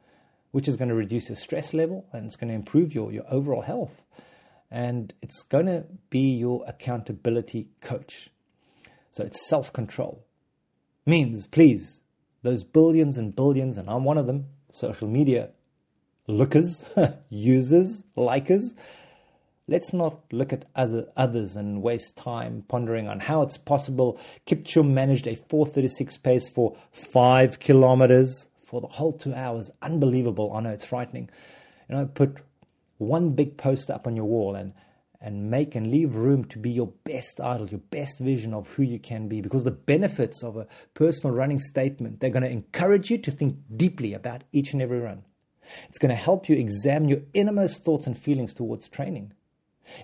Which 0.51 0.69
is 0.69 0.77
going 0.77 0.87
to 0.87 0.95
reduce 0.95 1.27
your 1.27 1.35
stress 1.35 1.73
level 1.73 2.07
and 2.13 2.25
it's 2.25 2.37
going 2.37 2.47
to 2.47 2.55
improve 2.55 2.95
your, 2.95 3.11
your 3.11 3.25
overall 3.29 3.61
health. 3.61 4.01
And 4.71 5.13
it's 5.21 5.43
going 5.43 5.65
to 5.65 5.85
be 6.09 6.35
your 6.35 6.63
accountability 6.65 7.67
coach. 7.81 8.29
So 9.11 9.23
it's 9.23 9.47
self 9.47 9.71
control. 9.73 10.25
Means, 11.05 11.45
please, 11.45 12.01
those 12.41 12.63
billions 12.63 13.17
and 13.17 13.35
billions, 13.35 13.77
and 13.77 13.89
I'm 13.89 14.05
one 14.05 14.17
of 14.17 14.25
them, 14.25 14.47
social 14.71 15.07
media 15.07 15.49
lookers, 16.27 16.85
users, 17.29 18.03
likers. 18.17 18.75
Let's 19.67 19.93
not 19.93 20.21
look 20.31 20.53
at 20.53 20.65
other, 20.75 21.07
others 21.17 21.55
and 21.55 21.81
waste 21.81 22.15
time 22.15 22.63
pondering 22.67 23.07
on 23.07 23.19
how 23.19 23.41
it's 23.41 23.57
possible 23.57 24.19
Kipchoge 24.45 24.87
managed 24.87 25.25
a 25.25 25.35
436 25.35 26.17
pace 26.17 26.47
for 26.47 26.77
five 26.91 27.59
kilometers 27.59 28.45
for 28.63 28.79
the 28.79 28.87
whole 28.87 29.13
two 29.13 29.33
hours. 29.33 29.71
Unbelievable. 29.81 30.53
I 30.53 30.61
know 30.61 30.69
it's 30.69 30.85
frightening. 30.85 31.29
You 31.89 31.95
know, 31.95 32.05
put 32.05 32.37
one 32.99 33.31
big 33.31 33.57
poster 33.57 33.93
up 33.93 34.05
on 34.05 34.15
your 34.15 34.25
wall 34.25 34.55
and 34.55 34.73
and 35.21 35.49
make 35.49 35.73
and 35.73 35.89
leave 35.89 36.13
room 36.13 36.45
to 36.45 36.59
be 36.59 36.69
your 36.69 36.93
best 37.03 37.41
idol, 37.41 37.67
your 37.67 37.79
best 37.79 38.19
vision 38.19 38.53
of 38.53 38.67
who 38.67 38.83
you 38.83 38.99
can 38.99 39.27
be. 39.27 39.41
Because 39.41 39.63
the 39.63 39.71
benefits 39.71 40.43
of 40.43 40.55
a 40.55 40.67
personal 40.93 41.35
running 41.35 41.57
statement, 41.57 42.19
they're 42.19 42.29
going 42.29 42.43
to 42.43 42.49
encourage 42.49 43.09
you 43.09 43.17
to 43.17 43.31
think 43.31 43.57
deeply 43.75 44.13
about 44.13 44.43
each 44.51 44.73
and 44.73 44.81
every 44.83 44.99
run. 44.99 45.23
It's 45.89 45.97
going 45.97 46.09
to 46.09 46.15
help 46.15 46.47
you 46.47 46.55
examine 46.55 47.09
your 47.09 47.21
innermost 47.33 47.83
thoughts 47.83 48.05
and 48.05 48.15
feelings 48.15 48.53
towards 48.53 48.87
training. 48.87 49.33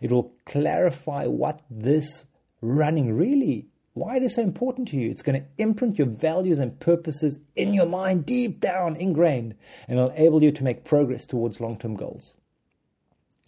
It 0.01 0.11
will 0.11 0.33
clarify 0.45 1.25
what 1.27 1.61
this 1.69 2.25
running 2.61 3.13
really, 3.13 3.67
why 3.93 4.17
it 4.17 4.23
is 4.23 4.35
so 4.35 4.41
important 4.41 4.87
to 4.89 4.97
you. 4.97 5.09
It's 5.09 5.21
going 5.21 5.41
to 5.41 5.47
imprint 5.57 5.97
your 5.97 6.07
values 6.07 6.59
and 6.59 6.79
purposes 6.79 7.39
in 7.55 7.73
your 7.73 7.85
mind, 7.85 8.25
deep 8.25 8.59
down, 8.59 8.95
ingrained, 8.95 9.55
and 9.87 9.97
it'll 9.97 10.11
enable 10.11 10.43
you 10.43 10.51
to 10.51 10.63
make 10.63 10.85
progress 10.85 11.25
towards 11.25 11.59
long 11.59 11.77
term 11.77 11.95
goals. 11.95 12.35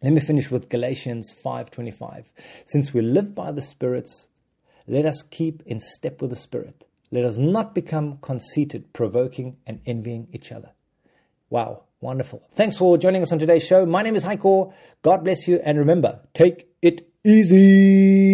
Let 0.02 0.12
me 0.12 0.20
finish 0.20 0.52
with 0.52 0.68
Galatians 0.68 1.32
5:25. 1.32 2.26
Since 2.66 2.94
we 2.94 3.02
live 3.02 3.34
by 3.34 3.54
the 3.54 3.62
spirits, 3.62 4.28
let 4.86 5.06
us 5.06 5.22
keep 5.22 5.64
in 5.66 5.80
step 5.80 6.22
with 6.22 6.30
the 6.30 6.36
spirit. 6.36 6.84
Let 7.10 7.24
us 7.24 7.38
not 7.38 7.74
become 7.74 8.18
conceited, 8.18 8.92
provoking 8.92 9.58
and 9.66 9.80
envying 9.86 10.28
each 10.34 10.52
other. 10.52 10.72
Wow, 11.50 11.84
Wonderful. 12.04 12.44
Thanks 12.54 12.76
for 12.76 12.98
joining 12.98 13.24
us 13.24 13.32
on 13.32 13.40
today's 13.40 13.64
show. 13.64 13.86
My 13.86 14.02
name 14.04 14.18
is 14.18 14.26
Heiko. 14.26 14.74
God 15.04 15.24
bless 15.24 15.48
you. 15.48 15.62
And 15.64 15.80
remember, 15.80 16.20
take 16.34 16.68
it 16.82 17.10
easy. 17.24 18.33